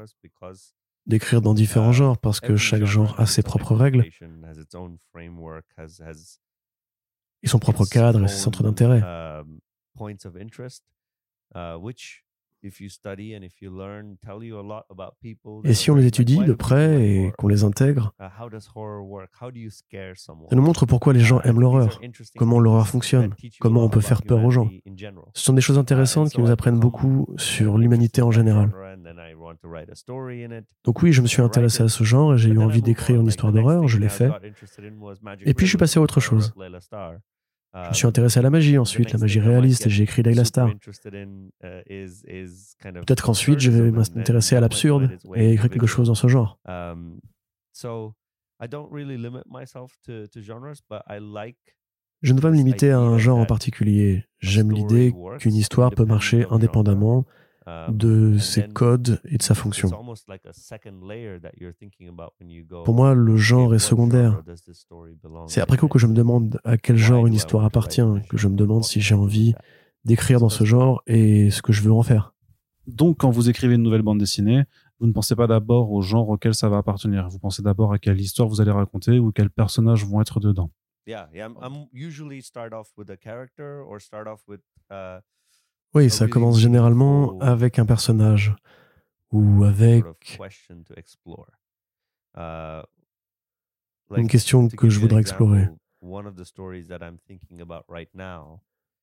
[1.06, 4.06] d'écrire dans différents genres parce que chaque genre a ses propres règles
[7.41, 9.02] et son propre cadre et ses centres d'intérêt.
[15.63, 18.26] Et si on les étudie de près et qu'on les intègre, uh,
[20.19, 21.99] ça nous montre pourquoi les gens uh, aiment l'horreur,
[22.38, 24.69] comment l'horreur fonctionne, comment on peut faire peur aux gens.
[25.34, 28.71] Ce sont des choses uh, intéressantes qui nous apprennent beaucoup sur l'humanité en général.
[30.86, 33.28] Donc oui, je me suis intéressé à ce genre et j'ai eu envie d'écrire une
[33.28, 34.32] histoire d'horreur, je l'ai fait.
[35.45, 36.54] Et puis je suis passé à autre chose.
[37.74, 40.46] Je me suis intéressé à la magie ensuite, la magie réaliste, et j'ai écrit Layla
[40.46, 40.70] Star.
[42.82, 46.60] Peut-être qu'ensuite, je vais m'intéresser à l'absurde et écrire quelque chose dans ce genre.
[52.22, 54.26] Je ne veux pas me limiter à un genre en particulier.
[54.40, 57.53] J'aime l'idée qu'une histoire peut marcher indépendamment Um,
[57.89, 59.89] de ses codes et de sa fonction.
[62.86, 64.41] Pour moi, le genre est secondaire.
[65.47, 68.47] C'est après coup que je me demande à quel genre une histoire appartient, que je
[68.47, 69.54] me demande si j'ai envie
[70.06, 72.34] d'écrire dans ce genre et ce que je veux en faire.
[72.88, 74.65] Donc, quand vous écrivez une nouvelle bande dessinée,
[74.99, 77.30] vous ne pensez pas d'abord au genre auquel ça va appartenir.
[77.30, 80.69] Vous pensez d'abord à quelle histoire vous allez raconter ou quels personnages vont être dedans.
[85.95, 88.56] Oui, ça commence généralement avec un personnage
[89.32, 90.39] ou avec
[92.36, 92.82] uh,
[94.15, 95.69] une question que je voudrais explorer.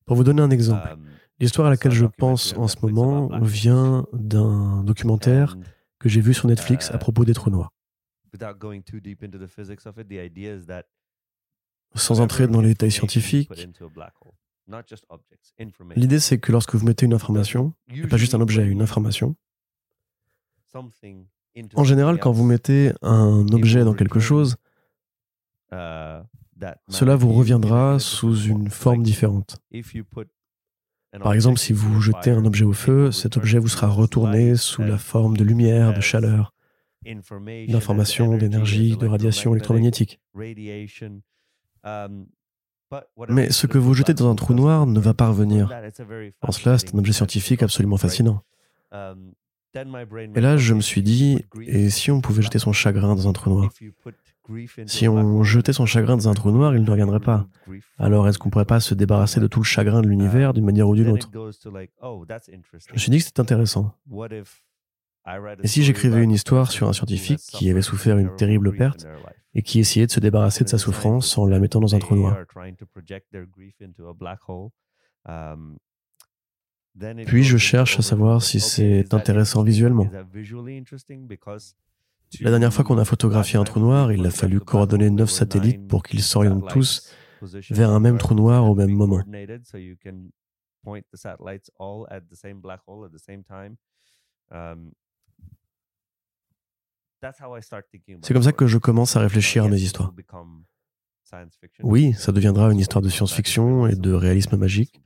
[0.07, 1.07] Pour vous donner un exemple, um,
[1.39, 5.57] l'histoire à laquelle je pense en ce moment vient d'un documentaire
[6.01, 7.73] que j'ai vu sur Netflix à uh, propos des trous noirs.
[11.95, 13.51] Sans entrer dans les détails scientifiques,
[15.97, 19.37] L'idée, c'est que lorsque vous mettez une information, et pas juste un objet, une information,
[21.75, 24.57] en général, quand vous mettez un objet dans quelque chose,
[25.71, 29.59] cela vous reviendra sous une forme différente.
[31.19, 34.83] Par exemple, si vous jetez un objet au feu, cet objet vous sera retourné sous
[34.83, 36.55] la forme de lumière, de chaleur,
[37.05, 40.21] d'information, d'énergie, de radiation électromagnétique.
[43.29, 45.73] Mais ce que vous jetez dans un trou noir ne va pas revenir.
[46.43, 48.43] En cela, c'est un objet scientifique absolument fascinant.
[49.75, 53.33] Et là, je me suis dit, et si on pouvait jeter son chagrin dans un
[53.33, 53.71] trou noir?
[54.87, 57.47] Si on jetait son chagrin dans un trou noir, il ne reviendrait pas.
[57.99, 60.65] Alors, est-ce qu'on ne pourrait pas se débarrasser de tout le chagrin de l'univers d'une
[60.65, 61.31] manière ou d'une autre?
[61.33, 63.95] Je me suis dit que c'était intéressant.
[65.63, 69.07] Et si j'écrivais une histoire sur un scientifique qui avait souffert une terrible perte
[69.55, 72.15] et qui essayait de se débarrasser de sa souffrance en la mettant dans un trou
[72.15, 72.37] noir
[77.27, 80.09] Puis je cherche à savoir si c'est intéressant visuellement.
[82.41, 85.89] La dernière fois qu'on a photographié un trou noir, il a fallu coordonner neuf satellites
[85.89, 87.13] pour qu'ils s'orientent tous
[87.71, 89.23] vers un même trou noir au même moment.
[98.23, 100.13] C'est comme ça que je commence à réfléchir à mes histoires.
[101.83, 105.01] Oui, ça deviendra une histoire de science-fiction et de réalisme magique,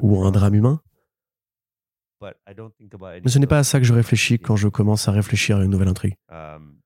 [0.00, 0.80] ou un drame humain.
[2.22, 5.64] Mais ce n'est pas à ça que je réfléchis quand je commence à réfléchir à
[5.64, 6.16] une nouvelle intrigue.
[6.30, 6.78] Um,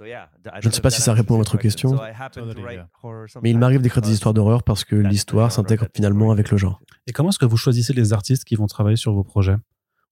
[0.00, 1.98] je ne sais pas si ça répond à votre question,
[3.42, 6.80] mais il m'arrive d'écrire des histoires d'horreur parce que l'histoire s'intègre finalement avec le genre.
[7.06, 9.56] Et comment est-ce que vous choisissez les artistes qui vont travailler sur vos projets?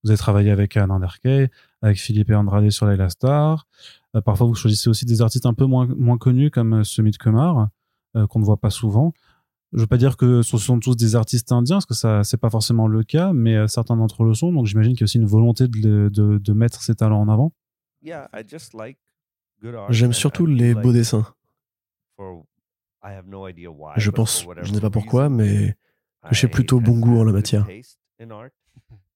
[0.03, 1.49] Vous avez travaillé avec Anne Anderkey,
[1.81, 3.67] avec Philippe et Andrade sur Layla Star.
[4.15, 7.11] Euh, parfois, vous choisissez aussi des artistes un peu moins, moins connus comme euh, Sumit
[7.11, 7.69] Kumar,
[8.15, 9.13] euh, qu'on ne voit pas souvent.
[9.73, 12.23] Je ne veux pas dire que ce sont tous des artistes indiens, parce que ça
[12.23, 14.53] c'est pas forcément le cas, mais certains d'entre eux le sont.
[14.53, 17.27] Donc j'imagine qu'il y a aussi une volonté de, de, de mettre ces talents en
[17.27, 17.51] avant.
[19.89, 21.25] J'aime surtout les beaux dessins.
[23.97, 25.75] Je pense, je ne sais pas pourquoi, mais
[26.31, 27.67] j'ai plutôt bon goût en la matière.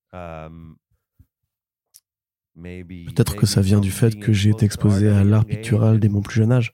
[2.54, 6.22] Peut-être que ça vient du fait que j'ai été exposé à l'art pictural dès mon
[6.22, 6.74] plus jeune âge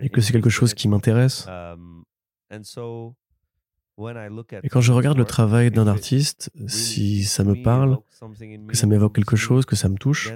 [0.00, 1.48] et que c'est quelque chose qui m'intéresse.
[4.62, 7.98] Et quand je regarde le travail d'un artiste, si ça me parle,
[8.68, 10.32] que ça m'évoque quelque chose, que ça me touche,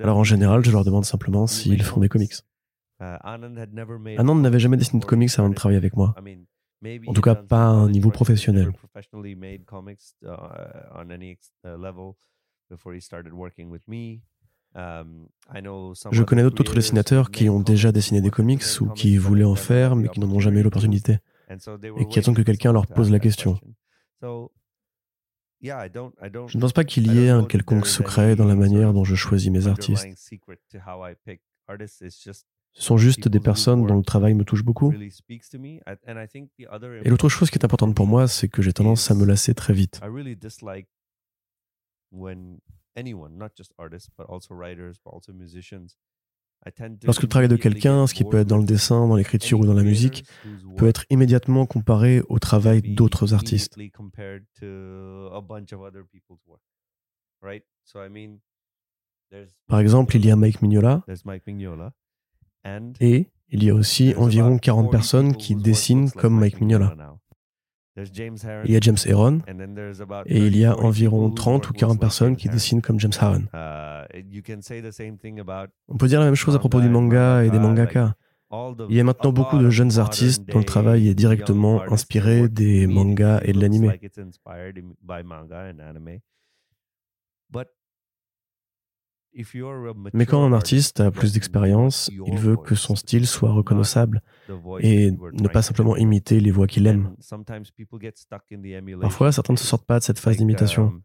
[0.00, 2.34] alors en général, je leur demande simplement s'ils font des comics.
[3.00, 6.14] Anand n'avait jamais dessiné de comics avant de travailler avec moi.
[7.06, 8.72] En tout cas, pas à un niveau professionnel.
[14.74, 19.94] Je connais d'autres dessinateurs qui ont déjà dessiné des comics ou qui voulaient en faire
[19.96, 21.18] mais qui n'en ont jamais eu l'opportunité
[21.98, 23.58] et qui attendent que quelqu'un leur pose la question.
[25.62, 29.14] Je ne pense pas qu'il y ait un quelconque secret dans la manière dont je
[29.14, 30.08] choisis mes artistes.
[32.74, 34.92] Ce sont juste des personnes dont le travail me touche beaucoup.
[34.92, 35.10] Et
[37.10, 39.74] l'autre chose qui est importante pour moi, c'est que j'ai tendance à me lasser très
[39.74, 40.00] vite.
[47.04, 49.66] Lorsque le travail de quelqu'un, ce qui peut être dans le dessin, dans l'écriture ou
[49.66, 50.24] dans la musique,
[50.76, 53.76] peut être immédiatement comparé au travail d'autres artistes.
[59.66, 61.04] Par exemple, il y a Mike Mignola
[63.00, 66.94] et il y a aussi environ 40 personnes qui dessinent comme Mike Mignola.
[67.96, 69.40] Il y a James Aaron
[70.24, 73.44] et il y a environ 30 ou 40 personnes qui dessinent comme James Aaron.
[75.88, 78.14] On peut dire la même chose à propos du manga et des mangaka.
[78.88, 82.86] Il y a maintenant beaucoup de jeunes artistes dont le travail est directement inspiré des
[82.86, 83.92] mangas et de l'anime.
[90.12, 94.22] Mais quand un artiste a plus d'expérience, il veut que son style soit reconnaissable
[94.80, 97.14] et ne pas simplement imiter les voix qu'il aime.
[99.00, 100.84] Parfois, certains ne se sortent pas de cette phase d'imitation.
[100.84, 101.02] Um,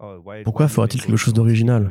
[0.00, 1.90] oh, Pourquoi fera-t-il quelque chose d'original?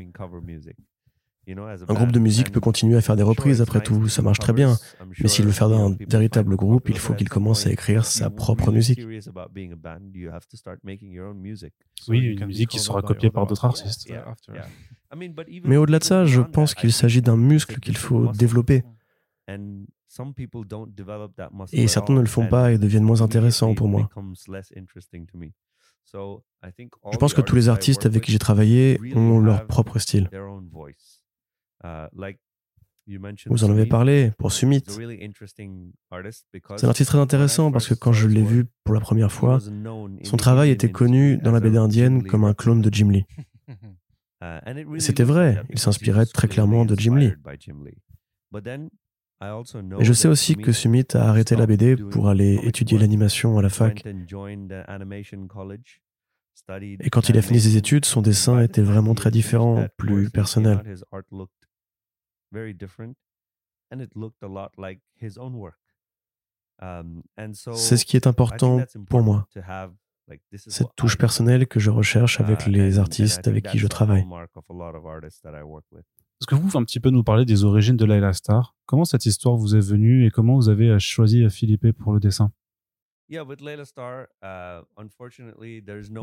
[1.48, 4.54] Un groupe de musique peut continuer à faire des reprises, après tout, ça marche très
[4.54, 4.78] bien.
[5.20, 8.72] Mais s'il veut faire un véritable groupe, il faut qu'il commence à écrire sa propre
[8.72, 9.00] musique.
[12.08, 14.12] Oui, une musique qui sera copiée par d'autres artistes.
[15.66, 18.84] Mais au-delà de ça, je pense qu'il s'agit d'un muscle qu'il faut développer.
[21.74, 24.10] Et certains ne le font pas et deviennent moins intéressants pour moi.
[26.14, 30.30] Je pense que tous les artistes avec qui j'ai travaillé ont leur propre style.
[31.84, 32.08] Uh,
[33.48, 34.84] Vous en avez parlé pour Sumit.
[34.88, 39.60] C'est un artiste très intéressant parce que quand je l'ai vu pour la première fois,
[40.24, 43.26] son travail était connu dans la BD indienne comme un clone de Jim Lee.
[45.00, 47.34] C'était vrai, il s'inspirait très clairement de Jim Lee.
[50.00, 53.62] Et je sais aussi que Sumit a arrêté la BD pour aller étudier l'animation à
[53.62, 54.06] la fac.
[57.00, 60.82] Et quand il a fini ses études, son dessin était vraiment très différent, plus personnel.
[67.76, 69.48] C'est ce qui est important pour moi,
[70.56, 74.26] cette touche personnelle que je recherche avec les artistes avec qui je travaille.
[76.42, 79.06] Est-ce que vous pouvez un petit peu nous parler des origines de Layla Star Comment
[79.06, 82.46] cette histoire vous est venue et comment vous avez choisi Philippe pour le dessin?
[82.46, 82.61] Uh,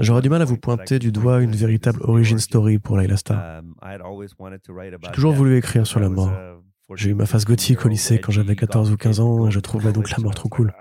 [0.01, 3.61] J'aurais du mal à vous pointer du doigt une véritable origin story pour Layla Star.
[3.61, 3.75] Um,
[5.03, 6.33] J'ai toujours voulu écrire sur la mort.
[6.95, 9.61] J'ai eu ma phase gothique au lycée quand j'avais 14 ou 15 ans et je
[9.61, 10.73] trouvais donc la mort trop cool.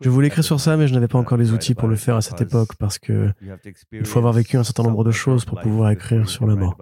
[0.00, 2.16] Je voulais écrire sur ça, mais je n'avais pas encore les outils pour le faire
[2.16, 3.32] à cette époque parce que
[3.92, 6.76] il faut avoir vécu un certain nombre de choses pour pouvoir écrire sur la mort.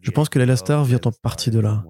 [0.00, 1.84] Je pense que Layla Star vient en partie de là.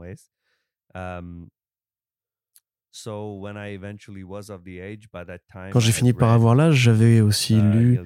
[5.73, 7.99] Quand j'ai fini par avoir l'âge, j'avais aussi uh, lu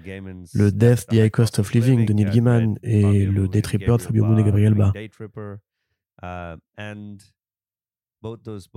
[0.54, 4.02] le Death, the High Cost of Living de Neil Gaiman et le Day Tripper de
[4.02, 4.92] Fabio Moon et Gabriel Ba.
[6.22, 6.56] Uh,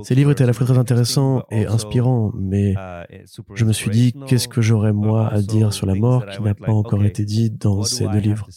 [0.03, 3.05] Ces livres étaient à la fois très intéressants et inspirants, mais uh,
[3.53, 6.55] je me suis dit, qu'est-ce que j'aurais moi à dire sur la mort qui n'a
[6.55, 8.47] pas encore été dit dans ces deux livres?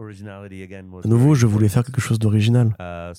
[0.00, 2.74] À nouveau, je voulais faire quelque chose d'original.
[2.80, 3.12] Uh,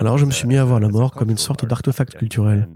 [0.00, 2.68] Alors je me suis mis à voir la mort comme une sorte d'artefact culturel.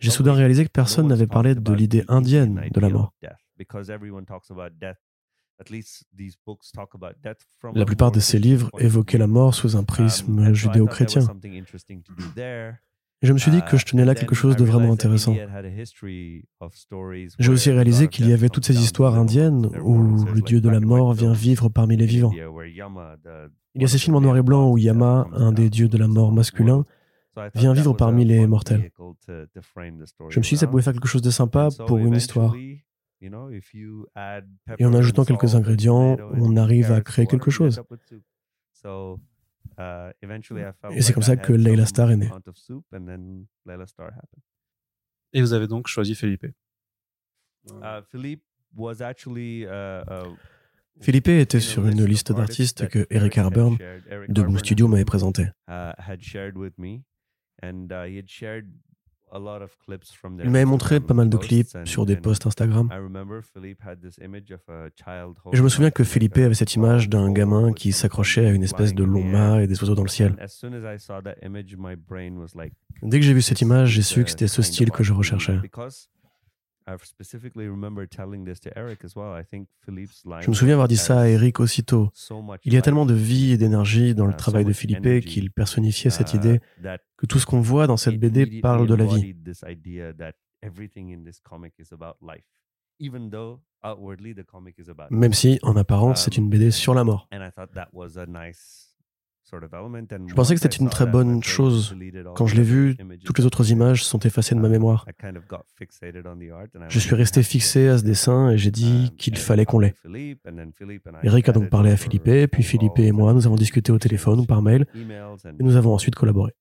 [0.00, 3.12] J'ai soudain réalisé que personne n'avait parlé de l'idée indienne de la mort.
[7.74, 11.22] La plupart de ces livres évoquaient la mort sous un um, prisme judéo-chrétien
[13.22, 15.34] je me suis dit que je tenais là quelque chose de vraiment intéressant.
[17.38, 20.80] J'ai aussi réalisé qu'il y avait toutes ces histoires indiennes où le dieu de la
[20.80, 22.32] mort vient vivre parmi les vivants.
[23.74, 25.98] Il y a ces films en noir et blanc où Yama, un des dieux de
[25.98, 26.84] la mort masculin,
[27.54, 28.90] vient vivre parmi les mortels.
[29.28, 32.54] Je me suis dit que ça pouvait faire quelque chose de sympa pour une histoire.
[33.20, 37.80] Et en ajoutant quelques ingrédients, on arrive à créer quelque chose.
[39.80, 40.12] Uh,
[40.90, 42.30] Et c'est comme ça que Layla Star est née.
[45.32, 46.46] Et vous avez donc choisi Felipe.
[47.70, 48.02] Uh,
[51.00, 53.78] Philippe uh, était sur une liste d'artistes que Eric Harburn
[54.28, 55.46] de Boom Studio m'avait présenté.
[59.32, 62.88] Il m'avait montré pas mal de clips sur des posts Instagram.
[65.52, 68.62] Et je me souviens que Philippe avait cette image d'un gamin qui s'accrochait à une
[68.62, 70.36] espèce de long mât et des oiseaux dans le ciel.
[73.02, 75.58] Dès que j'ai vu cette image, j'ai su que c'était ce style que je recherchais.
[80.40, 82.10] Je me souviens avoir dit ça à Eric aussitôt.
[82.64, 86.10] Il y a tellement de vie et d'énergie dans le travail de Philippe qu'il personnifiait
[86.10, 86.60] cette uh, idée
[87.16, 89.34] que tout ce qu'on voit dans cette BD parle de la vie.
[95.10, 97.28] Même si, en apparence, c'est une BD um, sur la mort.
[99.52, 101.96] Je pensais que c'était une très bonne chose.
[102.36, 105.06] Quand je l'ai vu, toutes les autres images sont effacées de ma mémoire.
[106.88, 109.94] Je suis resté fixé à ce dessin et j'ai dit qu'il fallait qu'on l'ait.
[111.22, 114.40] Eric a donc parlé à Philippe, puis Philippe et moi, nous avons discuté au téléphone
[114.40, 116.52] ou par mail, et nous avons ensuite collaboré.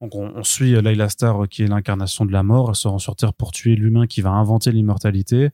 [0.00, 2.68] Donc on, suit Layla Star, qui est l'incarnation de la mort.
[2.68, 5.50] Elle se rend sur Terre pour tuer l'humain qui va inventer l'immortalité.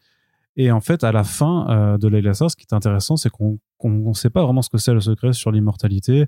[0.56, 3.30] Et en fait, à la fin euh, de Layla Star, ce qui est intéressant, c'est
[3.30, 6.26] qu'on ne sait pas vraiment ce que c'est le secret sur l'immortalité.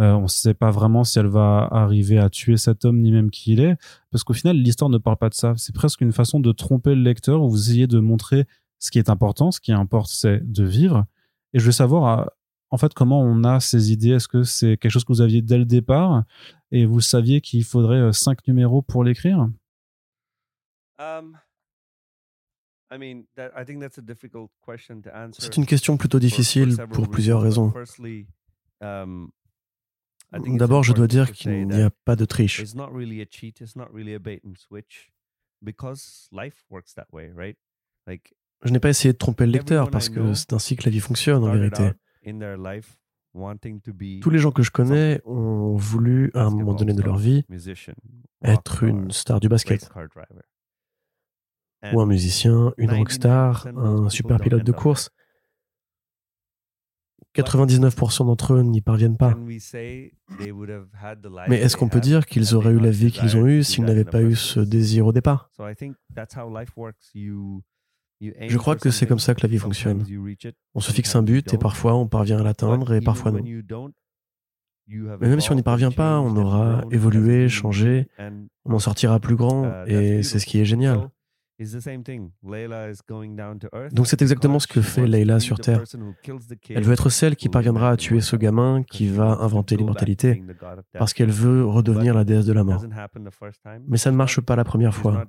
[0.00, 3.12] Euh, on ne sait pas vraiment si elle va arriver à tuer cet homme, ni
[3.12, 3.76] même qui il est.
[4.10, 5.54] Parce qu'au final, l'histoire ne parle pas de ça.
[5.56, 8.46] C'est presque une façon de tromper le lecteur, où vous essayez de montrer
[8.80, 9.50] ce qui est important.
[9.50, 11.04] Ce qui importe, c'est de vivre.
[11.52, 12.24] Et je veux savoir, euh,
[12.70, 14.10] en fait, comment on a ces idées.
[14.10, 16.24] Est-ce que c'est quelque chose que vous aviez dès le départ
[16.72, 19.48] et vous saviez qu'il faudrait cinq numéros pour l'écrire?
[25.38, 27.72] C'est une question plutôt difficile pour plusieurs raisons.
[28.80, 29.30] Um,
[30.32, 32.64] D'abord, je dois dire qu'il n'y a pas de triche.
[38.64, 41.00] Je n'ai pas essayé de tromper le lecteur parce que c'est ainsi que la vie
[41.00, 41.90] fonctionne en vérité.
[44.22, 47.44] Tous les gens que je connais ont voulu, à un moment donné de leur vie,
[48.42, 49.90] être une star du basket
[51.92, 55.10] ou un musicien, une rockstar, un super pilote de course.
[57.34, 59.36] 99% d'entre eux n'y parviennent pas.
[61.48, 64.04] Mais est-ce qu'on peut dire qu'ils auraient eu la vie qu'ils ont eue s'ils n'avaient
[64.04, 65.50] pas eu ce désir au départ?
[68.20, 70.04] Je crois que c'est comme ça que la vie fonctionne.
[70.74, 73.42] On se fixe un but et parfois on parvient à l'atteindre et parfois non.
[74.86, 78.06] Mais même si on n'y parvient pas, on aura évolué, changé,
[78.64, 81.10] on en sortira plus grand et c'est ce qui est génial.
[83.92, 85.82] Donc c'est exactement ce que fait Layla sur Terre.
[86.70, 90.42] Elle veut être celle qui parviendra à tuer ce gamin qui va inventer l'immortalité,
[90.92, 92.84] parce qu'elle veut redevenir la déesse de la mort.
[93.86, 95.24] Mais ça ne marche pas la première fois.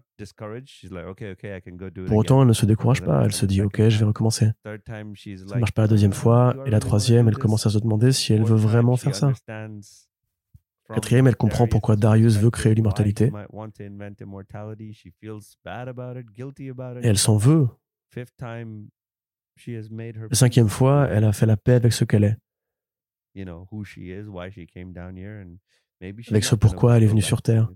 [2.07, 4.51] Pour autant, elle ne se décourage pas, elle se dit ok, je vais recommencer.
[4.63, 8.11] Ça ne marche pas la deuxième fois, et la troisième, elle commence à se demander
[8.11, 9.31] si elle veut vraiment faire ça.
[10.93, 13.31] Quatrième, elle comprend pourquoi Darius veut créer l'immortalité.
[17.01, 17.67] Et elle s'en veut.
[19.65, 22.37] La cinquième fois, elle a fait la paix avec ce qu'elle est.
[26.01, 27.71] Avec ce pourquoi elle est venue sur Terre.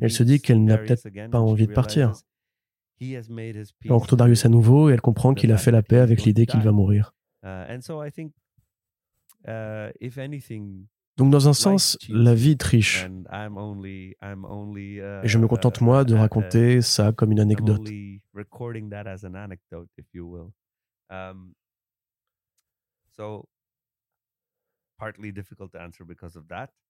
[0.00, 2.12] Elle se dit qu'elle n'a peut-être pas envie de partir.
[3.00, 3.22] Elle
[3.90, 6.60] rencontre Darius à nouveau et elle comprend qu'il a fait la paix avec l'idée qu'il
[6.60, 7.14] va mourir.
[11.18, 13.04] Donc dans un sens, la vie triche.
[13.04, 13.08] Et
[15.28, 17.86] je me contente moi de raconter ça comme une anecdote.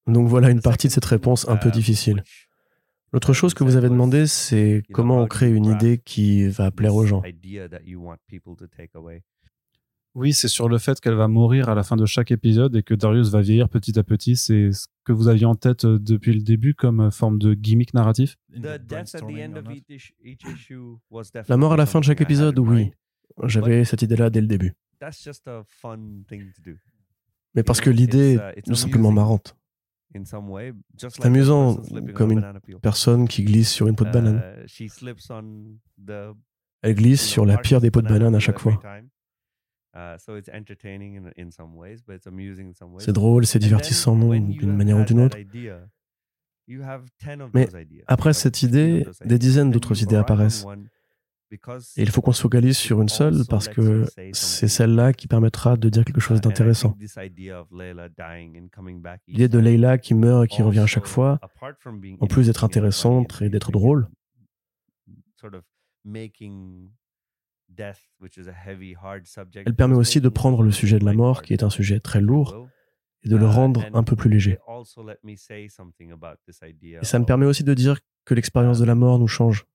[0.07, 2.23] Donc voilà une partie de cette réponse un peu difficile.
[3.13, 6.95] L'autre chose que vous avez demandé, c'est comment on crée une idée qui va plaire
[6.95, 7.23] aux gens.
[10.15, 12.83] Oui, c'est sur le fait qu'elle va mourir à la fin de chaque épisode et
[12.83, 14.37] que Darius va vieillir petit à petit.
[14.37, 17.55] C'est ce que vous aviez en tête euh, depuis le début comme euh, forme de
[17.55, 18.37] gimmick narratif?
[21.49, 22.93] La mort à la fin de chaque épisode, oui.
[23.45, 24.75] J'avais cette idée-là dès le début.
[27.55, 29.57] Mais parce que l'idée est tout simplement marrante.
[30.15, 31.81] C'est amusant,
[32.15, 32.45] comme une
[32.83, 34.43] personne qui glisse sur une peau de banane.
[34.69, 36.35] Uh,
[36.83, 38.79] Elle glisse sur la pire des peaux de banane à chaque fois.
[42.99, 45.37] C'est drôle, c'est divertissant, d'une manière ou d'une autre.
[47.55, 47.69] Mais
[48.07, 50.65] après cette idée, des dizaines d'autres idées apparaissent.
[51.97, 55.77] Et il faut qu'on se focalise sur une seule parce que c'est celle-là qui permettra
[55.77, 56.97] de dire quelque chose d'intéressant.
[59.29, 61.39] L'idée de Leila qui meurt et qui revient à chaque fois,
[62.21, 64.09] en plus d'être intéressante et d'être drôle,
[69.55, 72.21] elle permet aussi de prendre le sujet de la mort, qui est un sujet très
[72.21, 72.69] lourd,
[73.23, 74.59] et de le uh, rendre un peu plus léger.
[77.01, 79.67] Et ça me permet aussi de dire que l'expérience de la mort nous change.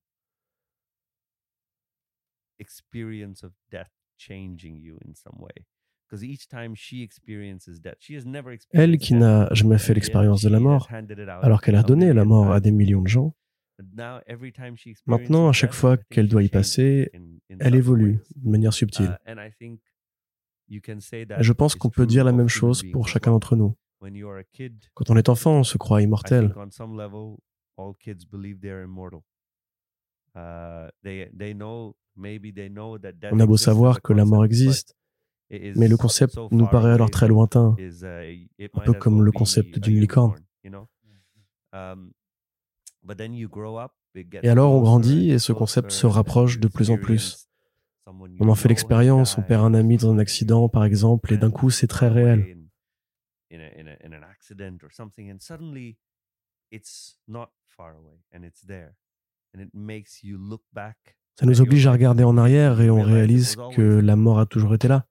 [8.72, 10.89] Elle qui n'a jamais fait l'expérience de la mort,
[11.41, 13.36] alors qu'elle a donné la mort à des millions de gens,
[15.05, 17.11] Maintenant, à chaque fois qu'elle doit y passer,
[17.59, 19.17] elle évolue de manière subtile.
[19.28, 20.80] Uh,
[21.39, 23.75] je pense qu'on peut dire la même chose pour chacun d'entre nous.
[24.93, 26.53] Quand on est enfant, on se croit immortel.
[33.32, 34.95] On a beau savoir que la mort existe,
[35.49, 39.99] mais le concept nous paraît alors très lointain, uh, un peu comme le concept d'une
[39.99, 40.36] licorne.
[44.43, 47.47] Et alors on grandit et ce concept se rapproche de plus en plus.
[48.39, 51.51] On en fait l'expérience, on perd un ami dans un accident par exemple, et d'un
[51.51, 52.58] coup c'est très réel.
[61.39, 64.74] Ça nous oblige à regarder en arrière et on réalise que la mort a toujours
[64.74, 65.05] été là,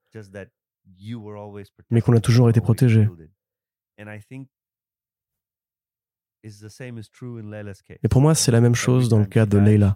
[1.90, 3.08] mais qu'on a toujours été protégé.
[6.44, 9.94] Et pour moi, c'est la même chose dans le cas de Leila.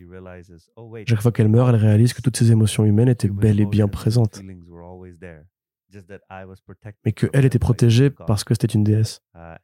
[1.07, 3.88] Chaque fois qu'elle meurt, elle réalise que toutes ses émotions humaines étaient bel et bien
[3.88, 4.41] présentes,
[7.05, 9.20] mais qu'elle était protégée parce que c'était une déesse.
[9.34, 9.57] Uh,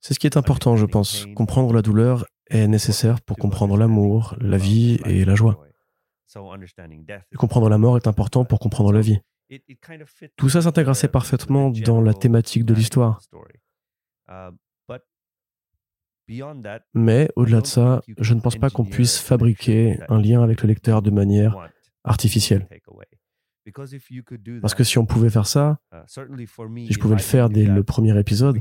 [0.00, 1.26] c'est ce qui est important, je pense.
[1.34, 5.66] Comprendre la douleur est nécessaire pour comprendre l'amour, la vie et la joie.
[7.32, 9.18] Et comprendre la mort est important pour comprendre la vie.
[10.36, 13.20] Tout ça s'intègre assez parfaitement dans la thématique de l'histoire.
[14.28, 14.50] Uh,
[16.94, 20.68] Mais au-delà de ça, je ne pense pas qu'on puisse fabriquer un lien avec le
[20.68, 21.70] lecteur de manière
[22.02, 22.68] artificielle.
[24.60, 27.82] Parce que si on pouvait faire ça, uh, si je pouvais le faire dès le
[27.84, 28.58] premier épisode,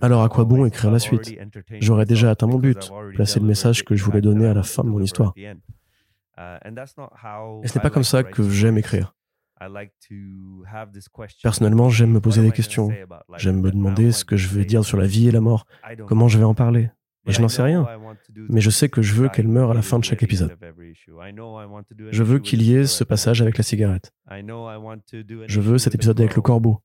[0.00, 1.36] Alors à quoi bon écrire la suite?
[1.80, 4.84] J'aurais déjà atteint mon but, placer le message que je voulais donner à la fin
[4.84, 5.34] de mon histoire.
[7.62, 9.14] Et ce n'est pas comme ça que j'aime écrire.
[11.42, 12.90] Personnellement, j'aime me poser des questions.
[13.36, 15.66] J'aime me demander ce que je veux dire sur la vie et la mort,
[16.06, 16.90] comment je vais en parler.
[17.26, 17.86] Et je n'en sais rien.
[18.48, 20.56] Mais je sais que je veux qu'elle meure à la fin de chaque épisode.
[22.10, 24.12] Je veux qu'il y ait ce passage avec la cigarette.
[24.30, 26.80] Je veux cet épisode avec le corbeau.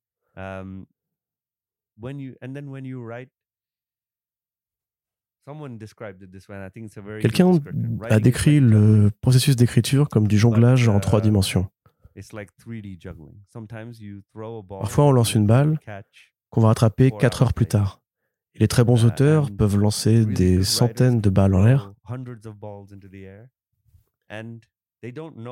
[7.22, 7.52] Quelqu'un
[8.10, 11.68] a décrit le processus d'écriture comme du jonglage en trois uh, dimensions.
[14.70, 15.80] Parfois, on lance une balle
[16.50, 18.00] qu'on va rattraper quatre heures plus tard.
[18.56, 21.94] Et les très bons uh, auteurs peuvent lancer des centaines de balles en l'air,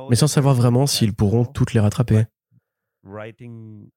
[0.10, 2.26] mais sans savoir vraiment s'ils pourront toutes les rattraper.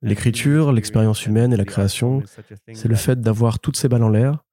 [0.02, 2.22] L'écriture, l'expérience humaine et la création,
[2.72, 4.44] c'est le fait d'avoir toutes ces balles en l'air.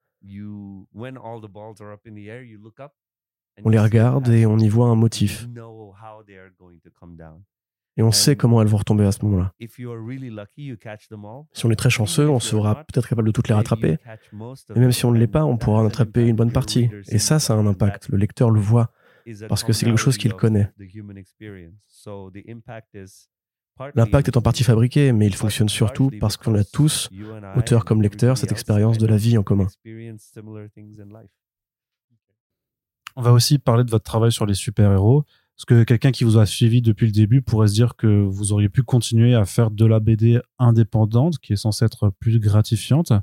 [3.64, 5.48] On les regarde et on y voit un motif.
[7.98, 9.52] Et on sait comment elles vont retomber à ce moment-là.
[11.52, 13.98] Si on est très chanceux, on sera peut-être capable de toutes les rattraper.
[14.76, 16.90] Et même si on ne l'est pas, on pourra en attraper une bonne partie.
[17.10, 18.08] Et ça, ça a un impact.
[18.10, 18.92] Le lecteur le voit
[19.50, 20.72] parce que c'est quelque chose qu'il connaît.
[23.96, 27.10] L'impact est en partie fabriqué, mais il fonctionne surtout parce qu'on a tous,
[27.56, 29.68] auteurs comme lecteurs, cette expérience de la vie en commun.
[33.16, 35.26] On va aussi parler de votre travail sur les super-héros.
[35.62, 38.52] Parce que quelqu'un qui vous a suivi depuis le début pourrait se dire que vous
[38.52, 43.14] auriez pu continuer à faire de la BD indépendante, qui est censée être plus gratifiante,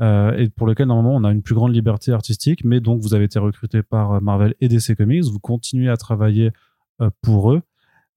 [0.00, 3.12] euh, et pour lequel normalement on a une plus grande liberté artistique, mais donc vous
[3.12, 6.52] avez été recruté par Marvel et DC Comics, vous continuez à travailler
[7.02, 7.60] euh, pour eux.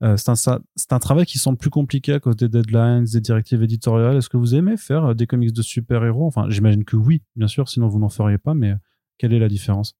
[0.03, 3.61] Euh, c'est un, un, travail qui semble plus compliqué à cause des deadlines, des directives
[3.61, 4.17] éditoriales.
[4.17, 6.25] Est-ce que vous aimez faire euh, des comics de super-héros?
[6.25, 8.73] Enfin, j'imagine que oui, bien sûr, sinon vous n'en feriez pas, mais
[9.19, 9.95] quelle est la différence?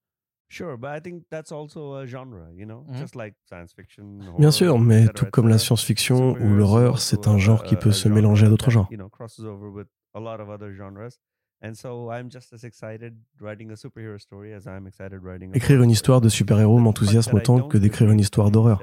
[4.38, 8.10] Bien sûr, mais tout comme la science-fiction ou l'horreur, c'est un genre qui peut se
[8.10, 8.90] mélanger à d'autres genres.
[15.54, 18.82] Écrire une histoire de super-héros m'enthousiasme autant que d'écrire une histoire d'horreur.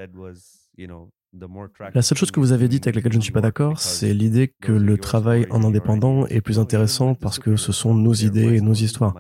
[1.94, 4.14] La seule chose que vous avez dite avec laquelle je ne suis pas d'accord, c'est
[4.14, 8.56] l'idée que le travail en indépendant est plus intéressant parce que ce sont nos idées
[8.56, 9.14] et nos histoires.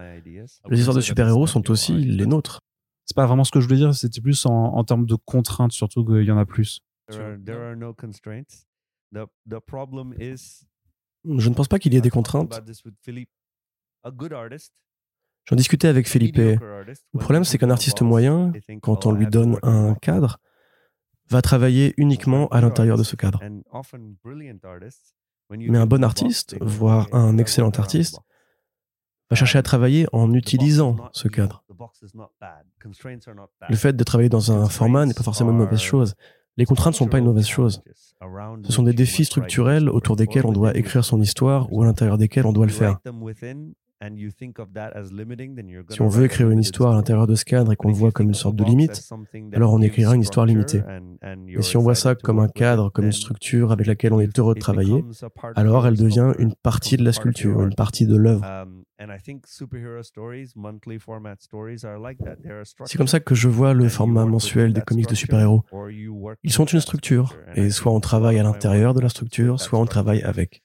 [0.68, 2.60] Les histoires de super-héros sont aussi les nôtres.
[3.04, 6.04] C'est pas vraiment ce que je voulais dire, c'était plus en, termes de contraintes, surtout
[6.04, 6.80] qu'il y en a plus.
[11.24, 12.60] Je ne pense pas qu'il y ait des contraintes.
[15.48, 16.36] J'en discutais avec Felipe.
[16.36, 18.52] Le problème, c'est qu'un artiste moyen,
[18.82, 20.38] quand on lui donne un cadre,
[21.30, 23.42] va travailler uniquement à l'intérieur de ce cadre.
[25.50, 28.18] Mais un bon artiste, voire un excellent artiste,
[29.30, 31.64] va chercher à travailler en utilisant ce cadre.
[33.68, 36.14] Le fait de travailler dans un format n'est pas forcément une mauvaise chose.
[36.56, 37.82] Les contraintes ne sont pas une mauvaise chose.
[38.64, 42.18] Ce sont des défis structurels autour desquels on doit écrire son histoire ou à l'intérieur
[42.18, 42.98] desquels on doit le faire.
[45.90, 48.12] Si on veut écrire une histoire à l'intérieur de ce cadre et qu'on le voit
[48.12, 49.02] comme une sorte de limite,
[49.52, 50.82] alors on écrira une histoire limitée.
[51.48, 54.38] Et si on voit ça comme un cadre, comme une structure avec laquelle on est
[54.38, 55.04] heureux de travailler,
[55.56, 58.44] alors elle devient une partie de la sculpture, une partie de l'œuvre.
[58.44, 58.84] Um,
[62.84, 65.62] C'est comme ça que je vois le format mensuel des comics de super-héros.
[66.42, 69.86] Ils sont une structure, et soit on travaille à l'intérieur de la structure, soit on
[69.86, 70.62] travaille avec.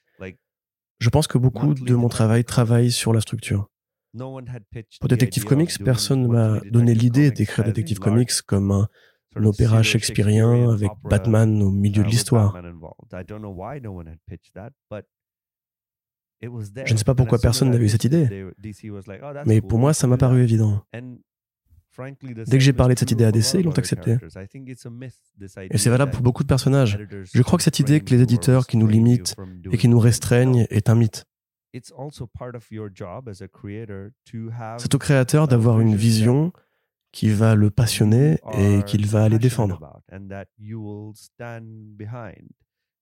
[1.04, 3.68] Je pense que beaucoup de mon travail travaille sur la structure.
[4.16, 8.88] Pour Detective Comics, personne ne m'a donné l'idée d'écrire Detective Comics comme un,
[9.36, 12.58] opéra shakespearien avec Batman au milieu de l'histoire.
[16.40, 18.46] Je ne sais pas pourquoi personne n'avait eu cette idée,
[19.44, 20.86] mais pour moi, ça m'a paru évident.
[21.98, 24.16] Dès que j'ai parlé de cette idée à DC, ils l'ont accepté.
[25.70, 26.98] Et c'est valable pour beaucoup de personnages.
[27.32, 29.36] Je crois que cette idée que les éditeurs qui nous limitent
[29.70, 31.24] et qui nous restreignent est un mythe.
[31.72, 31.92] C'est
[34.94, 36.52] au créateur d'avoir une vision
[37.10, 40.00] qui va le passionner et qu'il va aller défendre.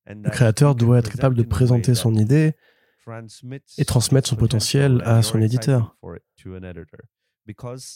[0.07, 2.53] Le créateur doit être capable de présenter son idée
[3.79, 5.97] et transmettre son potentiel à son éditeur.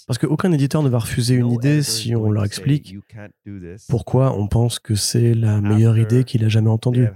[0.06, 2.96] Parce qu'aucun éditeur ne va refuser une idée si on leur explique
[3.88, 7.08] pourquoi on pense que c'est la meilleure idée qu'il a jamais entendue.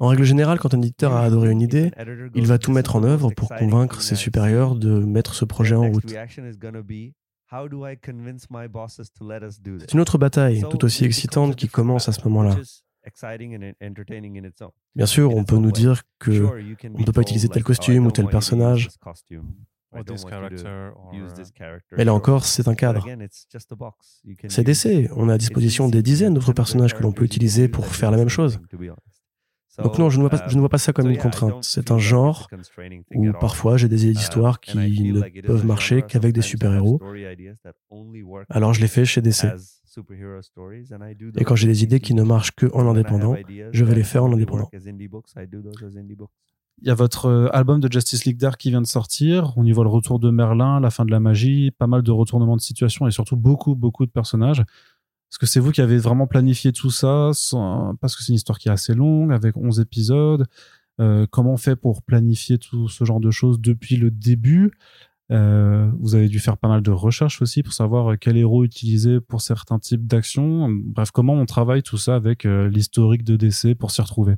[0.00, 1.90] En règle générale, quand un éditeur a adoré une idée,
[2.34, 5.90] il va tout mettre en œuvre pour convaincre ses supérieurs de mettre ce projet en
[5.90, 6.14] route.
[9.80, 12.56] C'est une autre bataille, tout aussi excitante, qui commence à ce moment-là.
[14.94, 16.30] Bien sûr, on peut nous dire que
[16.84, 18.88] on ne peut pas utiliser tel costume ou tel personnage.
[21.96, 23.06] Mais là encore, c'est un cadre.
[24.48, 25.10] C'est DC.
[25.16, 28.18] On a à disposition des dizaines d'autres personnages que l'on peut utiliser pour faire la
[28.18, 28.60] même chose.
[29.82, 31.62] Donc non, je ne, vois pas, je ne vois pas ça comme une contrainte.
[31.62, 32.48] C'est un genre
[33.14, 34.76] où parfois j'ai des idées d'histoire qui
[35.12, 37.00] ne peuvent marcher qu'avec des super-héros.
[38.50, 39.46] Alors je les fais chez DC.
[41.40, 43.36] Et quand j'ai des idées qui ne marchent que en indépendant,
[43.72, 44.68] je vais les faire en indépendant.
[46.80, 49.52] Il y a votre euh, album de Justice League Dark qui vient de sortir.
[49.56, 52.10] On y voit le retour de Merlin, la fin de la magie, pas mal de
[52.12, 54.60] retournements de situation et surtout beaucoup, beaucoup de personnages.
[54.60, 57.32] Est-ce que c'est vous qui avez vraiment planifié tout ça
[58.00, 60.46] Parce que c'est une histoire qui est assez longue, avec 11 épisodes.
[61.00, 64.72] Euh, comment on fait pour planifier tout ce genre de choses depuis le début?
[65.30, 69.20] Euh, Vous avez dû faire pas mal de recherches aussi pour savoir quel héros utiliser
[69.20, 70.68] pour certains types d'actions.
[70.70, 74.36] Bref, comment on travaille tout ça avec l'historique de DC pour s'y retrouver?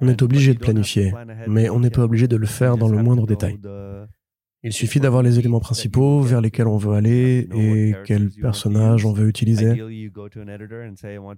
[0.00, 1.12] On est obligé de planifier,
[1.48, 3.58] mais on n'est pas obligé de le faire dans le moindre détail.
[4.64, 9.12] Il suffit d'avoir les éléments principaux vers lesquels on veut aller et quels personnages on
[9.12, 9.74] veut utiliser.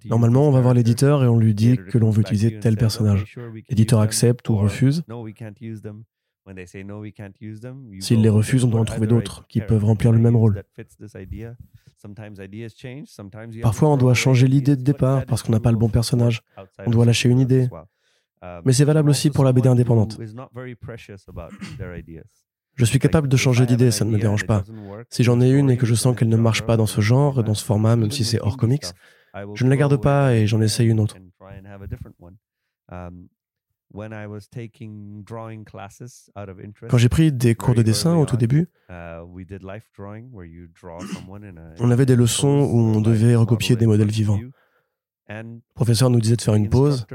[0.07, 3.37] Normalement, on va voir l'éditeur et on lui dit que l'on veut utiliser tel personnage.
[3.69, 5.03] L'éditeur accepte ou refuse.
[7.99, 10.63] S'il les refuse, on doit en trouver d'autres qui peuvent remplir le même rôle.
[13.61, 16.43] Parfois, on doit changer l'idée de départ parce qu'on n'a pas le bon personnage.
[16.87, 17.69] On doit lâcher une idée.
[18.43, 20.21] Um, Mais c'est valable aussi pour la BD indépendante.
[22.77, 24.65] Je suis capable de changer d'idée, ça ne me dérange pas.
[25.11, 27.43] Si j'en ai une et que je sens qu'elle ne marche pas dans ce genre,
[27.43, 28.85] dans ce format, même si c'est hors comics,
[29.55, 31.17] je ne la garde pas et j'en essaye une autre.
[36.89, 39.11] Quand j'ai pris des cours de dessin au tout début, on
[41.91, 44.41] avait des leçons où on devait recopier des modèles vivants.
[45.29, 47.07] Le professeur nous disait de faire une pause.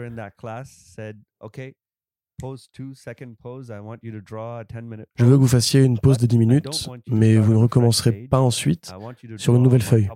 [5.16, 8.39] Je veux que vous fassiez une pause de 10 minutes, mais vous ne recommencerez pas
[8.39, 8.92] ensuite
[9.38, 10.10] sur une nouvelle feuille.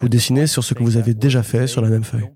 [0.00, 2.30] Vous dessinez sur ce que vous avez déjà fait sur la même feuille.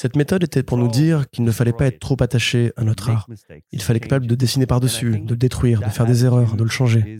[0.00, 3.10] Cette méthode était pour nous dire qu'il ne fallait pas être trop attaché à notre
[3.10, 3.28] art.
[3.72, 6.62] Il fallait être capable de dessiner par-dessus, de le détruire, de faire des erreurs, de
[6.62, 7.18] le changer.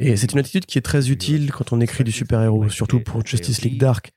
[0.00, 3.24] Et c'est une attitude qui est très utile quand on écrit du super-héros, surtout pour
[3.24, 4.10] Justice League Dark,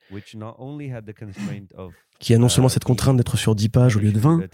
[2.20, 4.48] qui a non seulement cette contrainte d'être sur 10 pages au lieu de 20,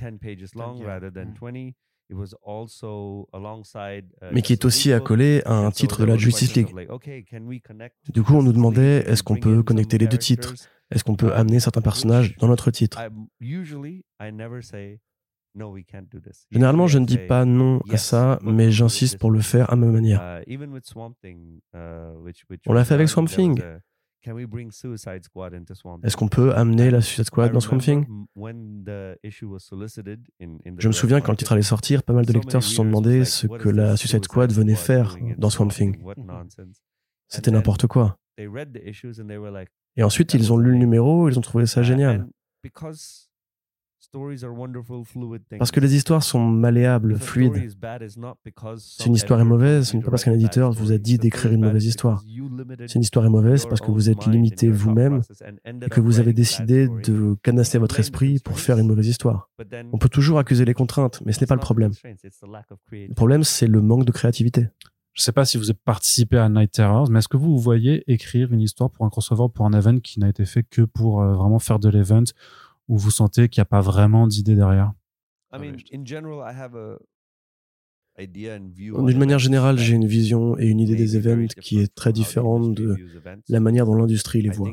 [4.32, 6.74] mais qui est aussi accolé à un titre de la Justice League.
[8.14, 10.54] Du coup, on nous demandait est-ce qu'on peut connecter les deux titres?
[10.92, 13.00] est-ce qu'on peut amener certains personnages dans notre titre?
[16.52, 19.88] Généralement, je ne dis pas non à ça, mais j'insiste pour le faire à ma
[19.88, 20.42] manière.
[20.48, 20.68] Uh, uh,
[22.68, 23.62] On l'a fait avec Swamp Thing.
[26.04, 28.06] Est-ce qu'on peut amener la Suicide Squad dans Swamp Thing?
[30.78, 33.26] Je me souviens quand le titre allait sortir, pas mal de lecteurs se sont demandé
[33.26, 35.98] ce que la Suicide Squad venait faire dans Swamp Thing.
[37.28, 38.18] C'était n'importe quoi.
[39.98, 42.28] Et ensuite, ils ont lu le numéro, ils ont trouvé ça génial.
[45.58, 47.70] Parce que les histoires sont malléables, fluides.
[48.78, 51.52] Si une histoire est mauvaise, ce n'est pas parce qu'un éditeur vous a dit d'écrire
[51.52, 52.22] une mauvaise histoire.
[52.88, 55.22] Si une histoire est mauvaise, parce que vous êtes limité vous-même
[55.66, 59.50] et que vous avez décidé de canasser votre esprit pour faire une mauvaise histoire.
[59.92, 61.92] On peut toujours accuser les contraintes, mais ce n'est pas le problème.
[62.92, 64.68] Le problème, c'est le manque de créativité.
[65.16, 67.62] Je sais pas si vous avez participé à Night Terrors, mais est-ce que vous, vous
[67.62, 70.82] voyez écrire une histoire pour un crossover, pour un event qui n'a été fait que
[70.82, 72.26] pour euh, vraiment faire de l'event,
[72.88, 74.94] où vous sentez qu'il n'y a pas vraiment d'idée derrière?
[78.18, 82.74] D'une manière générale, j'ai une vision et une idée des events qui est très différente
[82.74, 82.96] de
[83.50, 84.72] la manière dont l'industrie les voit.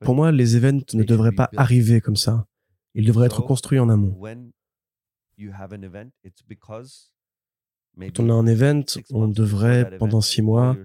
[0.00, 2.46] Pour moi, les events ne devraient pas arriver comme ça.
[2.94, 4.16] Ils devraient être construits en amont.
[7.98, 10.76] Quand on a un event, on devrait, pendant six mois,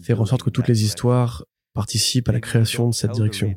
[0.00, 1.44] faire en sorte que toutes les histoires
[1.74, 3.54] participent à la création de cette direction,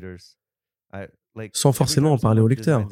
[1.52, 2.86] sans forcément en parler au lecteur.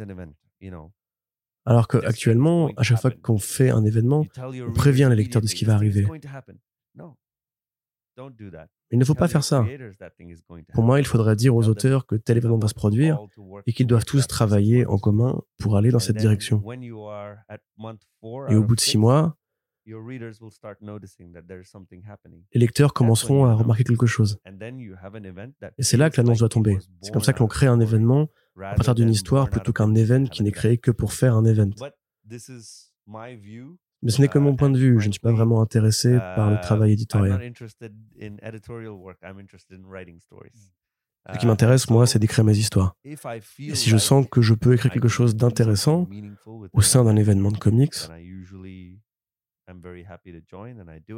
[1.66, 5.54] Alors qu'actuellement, à chaque fois qu'on fait un événement, on prévient les lecteurs de ce
[5.54, 6.06] qui va arriver.
[8.92, 9.66] Il ne faut pas faire ça.
[10.72, 13.18] Pour moi, il faudrait dire aux auteurs que tel événement va se produire
[13.66, 16.62] et qu'ils doivent tous travailler en commun pour aller dans cette direction.
[18.48, 19.36] Et au bout de six mois,
[22.52, 24.38] les lecteurs commenceront à remarquer quelque chose.
[25.78, 26.78] Et c'est là que l'annonce doit tomber.
[27.02, 28.28] C'est comme ça que l'on crée un événement
[28.60, 31.76] à partir d'une histoire plutôt qu'un événement qui n'est créé que pour faire un événement.
[34.02, 35.00] Mais ce n'est que mon point de vue.
[35.00, 37.52] Je ne suis pas vraiment intéressé par le travail éditorial.
[41.32, 42.94] Ce qui m'intéresse, moi, c'est d'écrire mes histoires.
[43.04, 46.08] Et si je sens que je peux écrire quelque chose d'intéressant
[46.72, 47.94] au sein d'un événement de comics,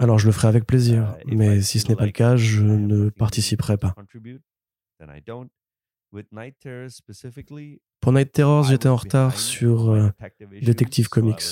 [0.01, 1.17] alors je le ferai avec plaisir.
[1.27, 3.95] Mais si ce n'est pas le cas, je ne participerai pas.
[8.01, 10.09] Pour Night Terrors, j'étais en retard sur euh,
[10.63, 11.43] Detective Comics.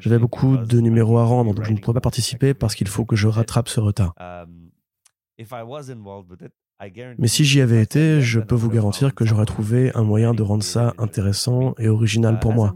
[0.00, 3.04] J'avais beaucoup de numéros à rendre, donc je ne pourrais pas participer parce qu'il faut
[3.04, 4.14] que je rattrape ce retard.
[7.18, 10.42] Mais si j'y avais été, je peux vous garantir que j'aurais trouvé un moyen de
[10.42, 12.74] rendre ça intéressant et original pour uh, moi.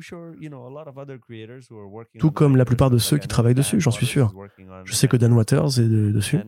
[2.18, 4.32] Tout comme la plupart de ceux qui travaillent dessus, j'en suis sûr.
[4.84, 6.40] Je sais que Dan Waters est dessus.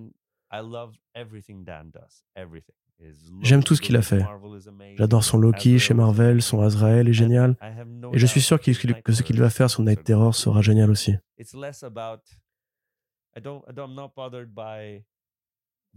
[3.42, 4.24] J'aime tout ce qu'il a fait.
[4.96, 7.56] J'adore son Loki chez Marvel, son Azrael est génial.
[8.12, 11.14] Et je suis sûr que ce qu'il va faire sur Night Terror sera génial aussi.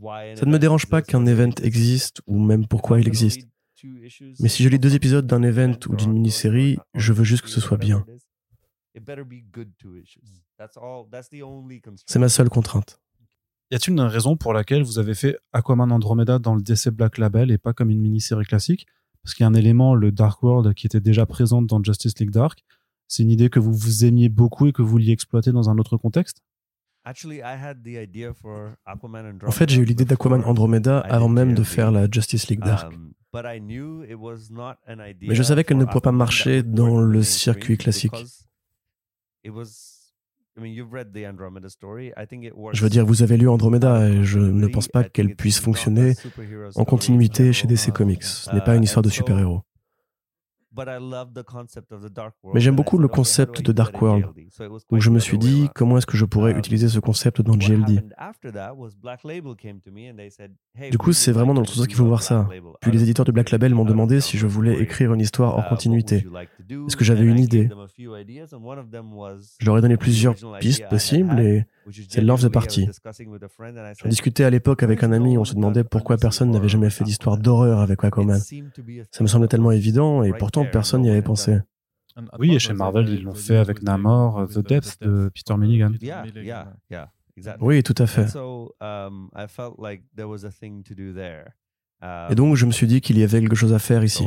[0.01, 3.47] Ça ne me dérange pas qu'un event existe ou même pourquoi il existe.
[4.39, 7.49] Mais si je lis deux épisodes d'un event ou d'une mini-série, je veux juste que
[7.49, 8.05] ce soit bien.
[12.05, 12.99] C'est ma seule contrainte.
[13.71, 17.17] Y a-t-il une raison pour laquelle vous avez fait Aquaman Andromeda dans le DC Black
[17.17, 18.85] Label et pas comme une mini-série classique?
[19.23, 22.17] Parce qu'il y a un élément, le Dark World, qui était déjà présent dans Justice
[22.19, 22.63] League Dark.
[23.07, 25.77] C'est une idée que vous vous aimiez beaucoup et que vous vouliez exploiter dans un
[25.77, 26.41] autre contexte?
[29.45, 32.93] En fait, j'ai eu l'idée d'Aquaman Andromeda avant même de faire la Justice League Dark.
[32.93, 33.11] Um,
[35.21, 38.13] Mais je savais qu'elle ne pourrait pas marcher dans le circuit classique.
[39.45, 39.51] Je
[42.83, 46.13] veux dire, vous avez lu Andromeda et je ne pense pas qu'elle puisse fonctionner
[46.75, 48.23] en continuité chez DC Comics.
[48.23, 49.61] Ce n'est pas une histoire de super-héros.
[52.53, 54.25] Mais j'aime beaucoup le concept de Dark World.
[54.89, 57.55] Donc je me suis dit, comment est-ce que je pourrais um, utiliser ce concept dans
[57.55, 58.03] GLD
[60.91, 62.47] Du coup, c'est vraiment dans le sens qu'il faut voir ça.
[62.83, 65.63] Puis les éditeurs de Black Label m'ont demandé si je voulais écrire une histoire en
[65.63, 66.27] continuité.
[66.69, 67.69] Est-ce que j'avais une idée?
[67.97, 71.65] Je leur ai donné plusieurs pistes possibles et
[72.09, 72.89] celle-là en faisait partie.
[74.03, 77.05] J'en discutais à l'époque avec un ami, on se demandait pourquoi personne n'avait jamais fait
[77.05, 78.39] d'histoire d'horreur avec Aquaman.
[78.39, 81.59] Ça me semblait tellement évident et pourtant personne n'y avait pensé.
[82.37, 85.93] Oui, et chez Marvel, ils l'ont fait avec Namor, The Depth de Peter Milligan.
[87.61, 88.27] Oui, tout à fait.
[92.29, 94.25] Et donc, je me suis dit qu'il y avait quelque chose à faire ici.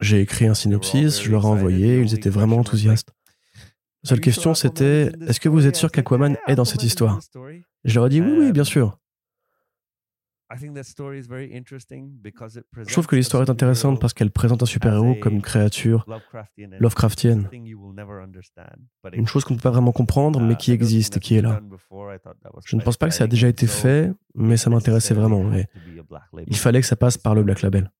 [0.00, 3.10] J'ai écrit un synopsis, je leur ai envoyé, ils étaient vraiment enthousiastes.
[4.04, 7.20] La seule question, c'était est-ce que vous êtes sûr qu'Aquaman est dans cette histoire?
[7.84, 8.98] Je leur ai dit oui, oui, bien sûr.
[12.86, 16.06] Je trouve que l'histoire est intéressante parce qu'elle présente un super-héros comme une créature
[16.78, 17.48] Lovecraftienne.
[19.12, 21.60] Une chose qu'on ne peut pas vraiment comprendre, mais qui existe et qui est là.
[22.64, 25.52] Je ne pense pas que ça a déjà été fait, mais ça m'intéressait vraiment.
[25.54, 25.66] Et
[26.46, 27.90] il fallait que ça passe par le Black Label.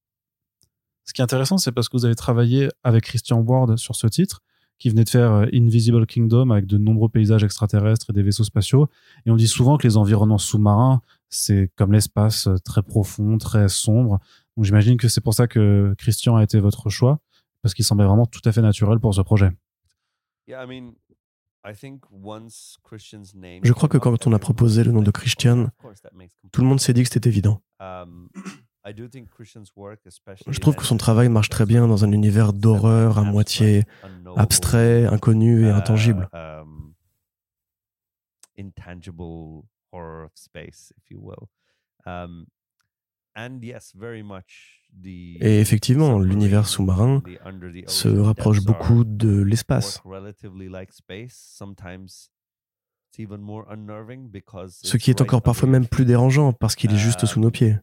[1.05, 4.07] Ce qui est intéressant, c'est parce que vous avez travaillé avec Christian Ward sur ce
[4.07, 4.43] titre,
[4.79, 8.45] qui venait de faire euh, Invisible Kingdom avec de nombreux paysages extraterrestres et des vaisseaux
[8.45, 8.89] spatiaux.
[9.27, 11.01] Et on dit souvent que les environnements sous-marins,
[11.31, 14.19] c'est comme l'espace euh, très profond, très sombre.
[14.57, 17.21] Donc j'imagine que c'est pour ça que Christian a été votre choix,
[17.63, 19.51] parce qu'il semblait vraiment tout à fait naturel pour ce projet.
[23.63, 25.69] Je crois que quand on a proposé le nom de Christian,
[26.53, 27.61] tout le monde s'est dit que c'était évident.
[27.81, 28.31] Um,
[30.47, 33.85] Je trouve que son travail marche très bien dans un univers d'horreur à moitié
[34.37, 36.29] abstrait, inconnu et intangible.
[45.41, 47.23] Et effectivement, l'univers sous-marin
[47.87, 50.03] se rapproche beaucoup de l'espace.
[54.83, 57.77] Ce qui est encore parfois même plus dérangeant parce qu'il est juste sous nos pieds.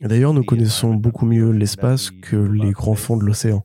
[0.00, 3.64] D'ailleurs, nous connaissons beaucoup mieux l'espace que les grands fonds de l'océan.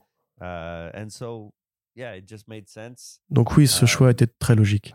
[1.96, 2.20] Uh,
[3.30, 4.92] Donc oui, ce uh, choix était très logique.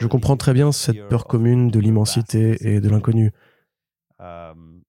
[0.00, 3.32] Je comprends très bien cette peur commune de l'immensité et de l'inconnu.
[4.18, 4.82] Um,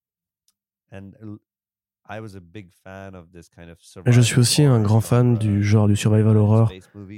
[4.05, 6.71] je suis aussi un grand fan du uh, genre du survival horror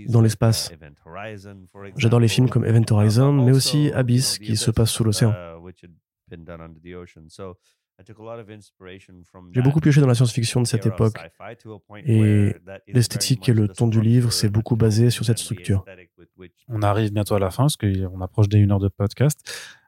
[0.08, 0.72] dans l'espace.
[1.98, 5.34] J'adore les films comme Event Horizon, mais aussi Abyss qui se passe sous l'océan.
[7.98, 11.16] Uh, J'ai beaucoup pioché dans la science-fiction de cette époque
[12.06, 12.54] et
[12.88, 15.86] l'esthétique et le ton du livre s'est beaucoup basé sur cette structure.
[16.68, 19.40] On arrive bientôt à la fin parce qu'on approche des une heure de podcast.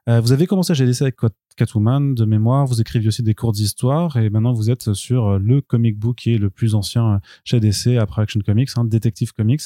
[0.08, 1.16] Euh, vous avez commencé à GDC avec
[1.56, 2.64] Catwoman de mémoire.
[2.66, 6.34] Vous écriviez aussi des courtes histoires et maintenant vous êtes sur le comic book qui
[6.34, 9.62] est le plus ancien chez DC après Action Comics, hein, Detective Comics.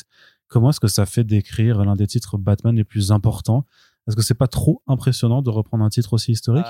[0.49, 3.67] Comment est-ce que ça fait d'écrire l'un des titres Batman les plus importants?
[4.09, 6.67] Est-ce que c'est pas trop impressionnant de reprendre un titre aussi historique?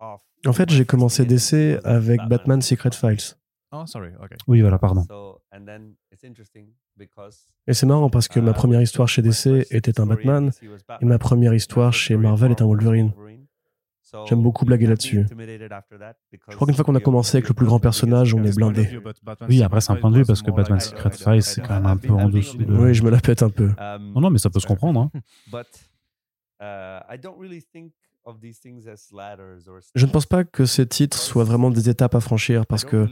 [0.00, 3.36] En fait, j'ai commencé DC avec Batman Secret Files.
[3.72, 4.10] Oh, sorry.
[4.46, 5.04] Oui, voilà, pardon.
[7.66, 10.50] Et c'est marrant parce que ma uh, première histoire chez DC était un Batman
[11.00, 13.12] et ma première histoire chez Marvel est un Wolverine.
[14.28, 15.26] J'aime beaucoup blaguer là-dessus.
[15.28, 18.98] Je crois qu'une fois qu'on a commencé avec le plus grand personnage, on est blindé.
[19.48, 21.86] Oui, après c'est un point de vue parce que Batman Secret Files c'est quand même
[21.86, 22.56] un peu en dessous.
[22.68, 23.70] Oui, je me la pète un peu.
[23.78, 25.10] Um, non, non, mais ça peut se comprendre.
[25.52, 25.62] Hein.
[28.26, 28.32] Uh,
[29.94, 33.06] je ne pense pas que ces titres soient vraiment des étapes à franchir parce que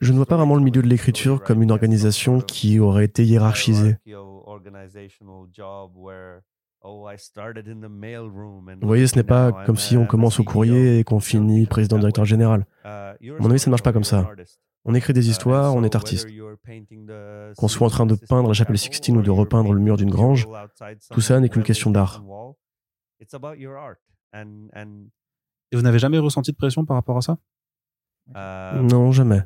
[0.00, 3.24] je ne vois pas vraiment le milieu de l'écriture comme une organisation qui aurait été
[3.24, 3.96] hiérarchisée.
[4.14, 4.58] Oh,
[8.80, 11.98] Vous voyez, ce n'est pas comme si on commence au courrier et qu'on finit président
[11.98, 12.66] directeur général.
[12.84, 14.30] À mon avis, ça ne marche pas comme ça.
[14.88, 16.28] On écrit des uh, histoires, on est artiste.
[17.56, 20.10] Qu'on soit en train de peindre la chapelle Sixtine ou de repeindre le mur d'une
[20.10, 20.46] grange,
[21.10, 22.22] tout ça n'est qu'une question d'art.
[25.72, 27.38] Et vous n'avez jamais ressenti de pression par rapport à ça?
[28.28, 29.42] Uh, Non, jamais.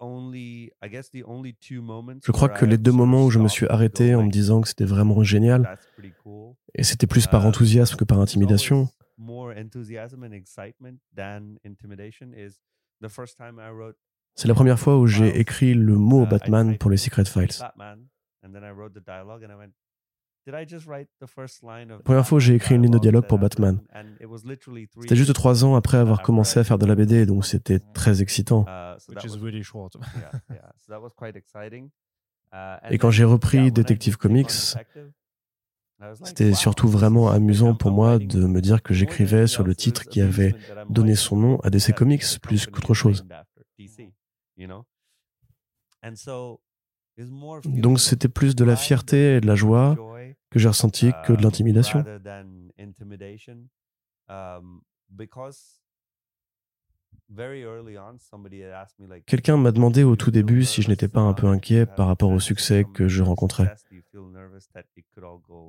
[0.00, 4.68] Je crois que les deux moments où je me suis arrêté en me disant que
[4.68, 5.78] c'était vraiment génial,
[6.74, 8.88] et c'était plus par uh, enthousiasme que par intimidation,
[14.36, 17.48] c'est la première fois où j'ai écrit le mot uh, Batman pour les Secret Files.
[20.48, 23.80] La première fois, j'ai écrit une ligne de dialogue pour Batman.
[25.00, 28.22] C'était juste trois ans après avoir commencé à faire de la BD, donc c'était très
[28.22, 28.64] excitant.
[32.90, 34.50] Et quand j'ai repris Detective Comics,
[36.22, 40.22] c'était surtout vraiment amusant pour moi de me dire que j'écrivais sur le titre qui
[40.22, 40.54] avait
[40.88, 43.26] donné son nom à DC Comics plus qu'autre chose.
[47.64, 49.96] Donc c'était plus de la fierté et de la joie
[50.50, 52.04] que j'ai ressenti que de l'intimidation.
[54.28, 54.82] Um,
[59.26, 62.30] Quelqu'un m'a demandé au tout début si je n'étais pas un peu inquiet par rapport
[62.30, 63.74] au succès que je rencontrais?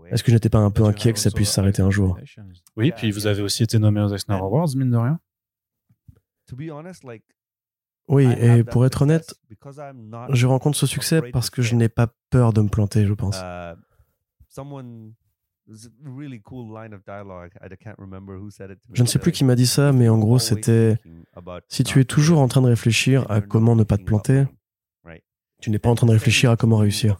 [0.09, 2.17] Est-ce que je n'étais pas un peu inquiet que ça puisse s'arrêter un jour?
[2.77, 5.19] Oui, puis vous avez aussi été nommé aux Eisner Awards, mine de rien.
[8.07, 9.35] Oui, et pour être honnête,
[10.29, 13.37] je rencontre ce succès parce que je n'ai pas peur de me planter, je pense.
[15.67, 15.77] Uh,
[18.93, 20.97] je ne sais plus qui m'a dit ça, mais en gros, c'était
[21.67, 24.45] si tu es toujours en train de réfléchir à comment ne pas te planter,
[25.61, 27.19] tu n'es pas en train de réfléchir à comment réussir.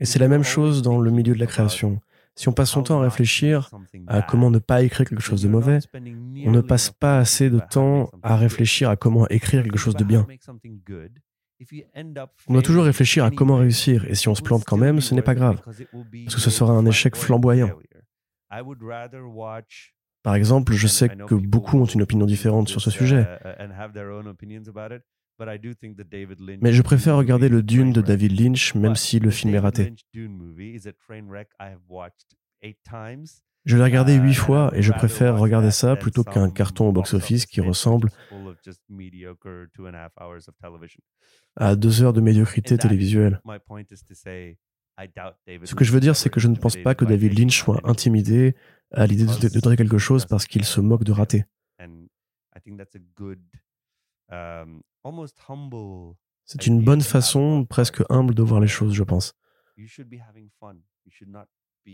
[0.00, 2.00] Et c'est la même chose dans le milieu de la création.
[2.36, 3.68] Si on passe son temps à réfléchir
[4.06, 7.58] à comment ne pas écrire quelque chose de mauvais, on ne passe pas assez de
[7.58, 10.24] temps à réfléchir à comment écrire quelque chose de bien.
[12.48, 15.14] On doit toujours réfléchir à comment réussir, et si on se plante quand même, ce
[15.14, 17.70] n'est pas grave, parce que ce sera un échec flamboyant.
[20.22, 23.26] Par exemple, je sais que beaucoup ont une opinion différente sur ce sujet,
[26.60, 29.94] mais je préfère regarder le Dune de David Lynch, même si le film est raté.
[33.68, 37.44] Je l'ai regardé huit fois et je préfère regarder ça plutôt qu'un carton au box-office
[37.44, 38.08] qui ressemble
[41.54, 43.42] à deux heures de médiocrité télévisuelle.
[45.64, 47.82] Ce que je veux dire, c'est que je ne pense pas que David Lynch soit
[47.84, 48.56] intimidé
[48.90, 51.44] à l'idée de, donner quelque chose parce qu'il se moque de rater.
[56.46, 59.36] C'est une bonne façon, presque humble, de voir les choses, je pense.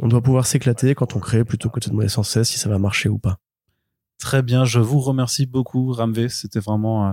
[0.01, 2.59] On doit pouvoir s'éclater quand on crée plutôt que de se demander sans cesse si
[2.59, 3.39] ça va marcher ou pas.
[4.19, 6.29] Très bien, je vous remercie beaucoup, Ramvé.
[6.29, 7.13] C'était vraiment euh,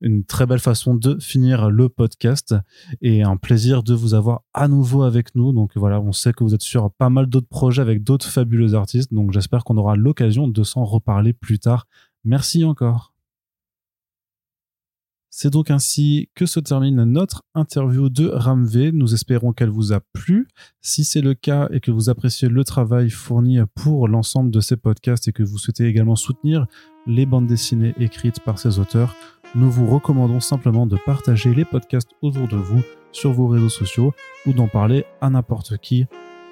[0.00, 2.54] une très belle façon de finir le podcast
[3.00, 5.52] et un plaisir de vous avoir à nouveau avec nous.
[5.52, 8.74] Donc voilà, on sait que vous êtes sur pas mal d'autres projets avec d'autres fabuleux
[8.74, 9.12] artistes.
[9.12, 11.86] Donc j'espère qu'on aura l'occasion de s'en reparler plus tard.
[12.24, 13.11] Merci encore.
[15.34, 18.92] C'est donc ainsi que se termine notre interview de Ramvé.
[18.92, 20.46] Nous espérons qu'elle vous a plu.
[20.82, 24.76] Si c'est le cas et que vous appréciez le travail fourni pour l'ensemble de ces
[24.76, 26.66] podcasts et que vous souhaitez également soutenir
[27.06, 29.16] les bandes dessinées écrites par ces auteurs,
[29.54, 34.12] nous vous recommandons simplement de partager les podcasts autour de vous sur vos réseaux sociaux
[34.44, 36.04] ou d'en parler à n'importe qui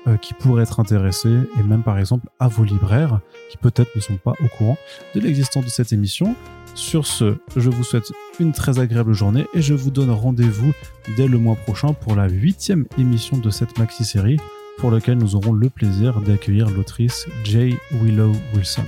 [0.06, 3.20] euh, qui pourrait être intéressé et même par exemple à vos libraires
[3.50, 4.78] qui peut-être ne sont pas au courant
[5.14, 6.34] de l'existence de cette émission.
[6.74, 10.72] Sur ce, je vous souhaite une très agréable journée et je vous donne rendez-vous
[11.16, 14.38] dès le mois prochain pour la huitième émission de cette maxi-série
[14.78, 17.76] pour lequel nous aurons le plaisir d'accueillir l'autrice J.
[17.92, 18.84] Willow Wilson.